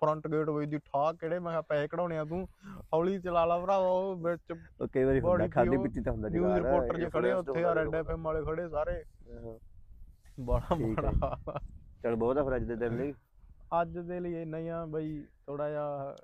ਫਰੰਟ 0.00 0.26
ਗੇਟ 0.28 0.50
ਦੀ 0.68 0.78
ਠਾਕ 0.78 1.16
ਕਿਹੜੇ? 1.16 1.38
ਮੈਂ 1.38 1.52
ਕਿਹਾ 1.52 1.60
ਪੈਸੇ 1.62 1.88
ਕਢਾਉਣੇ 1.88 2.18
ਆ 2.18 2.24
ਤੂੰ। 2.24 2.46
ਹੌਲੀ 2.94 3.18
ਚਲਾ 3.20 3.44
ਲਾ 3.46 3.58
ਭਰਾ 3.58 3.76
ਉਹ 3.76 4.16
ਵਿੱਚ 4.16 4.52
ਕਈ 4.92 5.04
ਵਾਰੀ 5.04 5.20
ਹੁੰਦਾ 5.20 5.46
ਪੀਓ, 5.46 5.82
ਪੀਤੀ 5.82 6.00
ਤਾਂ 6.00 6.12
ਹੁੰਦਾ 6.12 6.28
ਨਿਊਜ਼ 6.28 6.56
ਰਿਪੋਰਟਰ 6.58 6.98
ਜੇ 6.98 7.10
ਖੜੇ 7.10 7.32
ਉੱਥੇ 7.32 7.64
ਆ 7.64 7.74
ਰੈਡ 7.74 7.94
ਐਫਐਮ 7.94 8.22
ਵਾਲੇ 8.22 8.42
ਖੜੇ 8.44 8.68
ਸਾਰੇ। 8.68 9.02
ਬੜਾ। 10.38 10.74
ਬੜਾ 10.74 11.12
ਚਲ 12.04 12.16
ਬਹੁਤ 12.16 12.38
ਆ 12.38 12.44
ਫਿਰ 12.44 12.56
ਅੱਜ 12.56 12.64
ਦੇ 12.64 12.76
ਦਿਨ 12.76 12.96
ਲਈ। 12.96 13.12
ਅੱਜ 13.82 13.98
ਦੇ 13.98 14.20
ਲਈ 14.20 14.42
ਇੰਨਾ 14.42 14.58
ਹੀ 14.58 14.68
ਆ 14.68 14.84
ਬਈ 14.86 15.22
ਥੋੜਾ 15.46 15.68
ਜਿਹਾ 15.70 16.14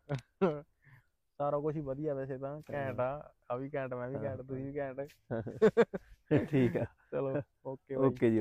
ਸਾਰਾ 1.41 1.59
ਕੁਝ 1.61 1.77
ਹੀ 1.77 1.81
ਵਧੀਆ 1.81 2.15
ਵੈਸੇ 2.15 2.39
ਤਾਂ 2.39 2.61
ਘੈਂਟ 2.73 3.01
ਆ। 3.01 3.33
ਆ 3.51 3.57
ਵੀ 3.57 3.71
ਘੈਂਟ 3.75 3.95
ਮੈਂ 3.95 4.09
ਵੀ 4.09 4.17
ਘੈਂਟ 4.25 4.41
ਤੁਸੀਂ 4.43 4.65
ਵੀ 4.65 4.79
ਘੈਂਟ। 4.79 5.01
ਠੀਕ 6.51 6.77
ਆ। 6.77 6.85
ਚਲੋ 7.13 7.41
ਓਕੇ 7.67 7.95
ਓਕੇ 7.95 8.31
ਜੀ। 8.31 8.37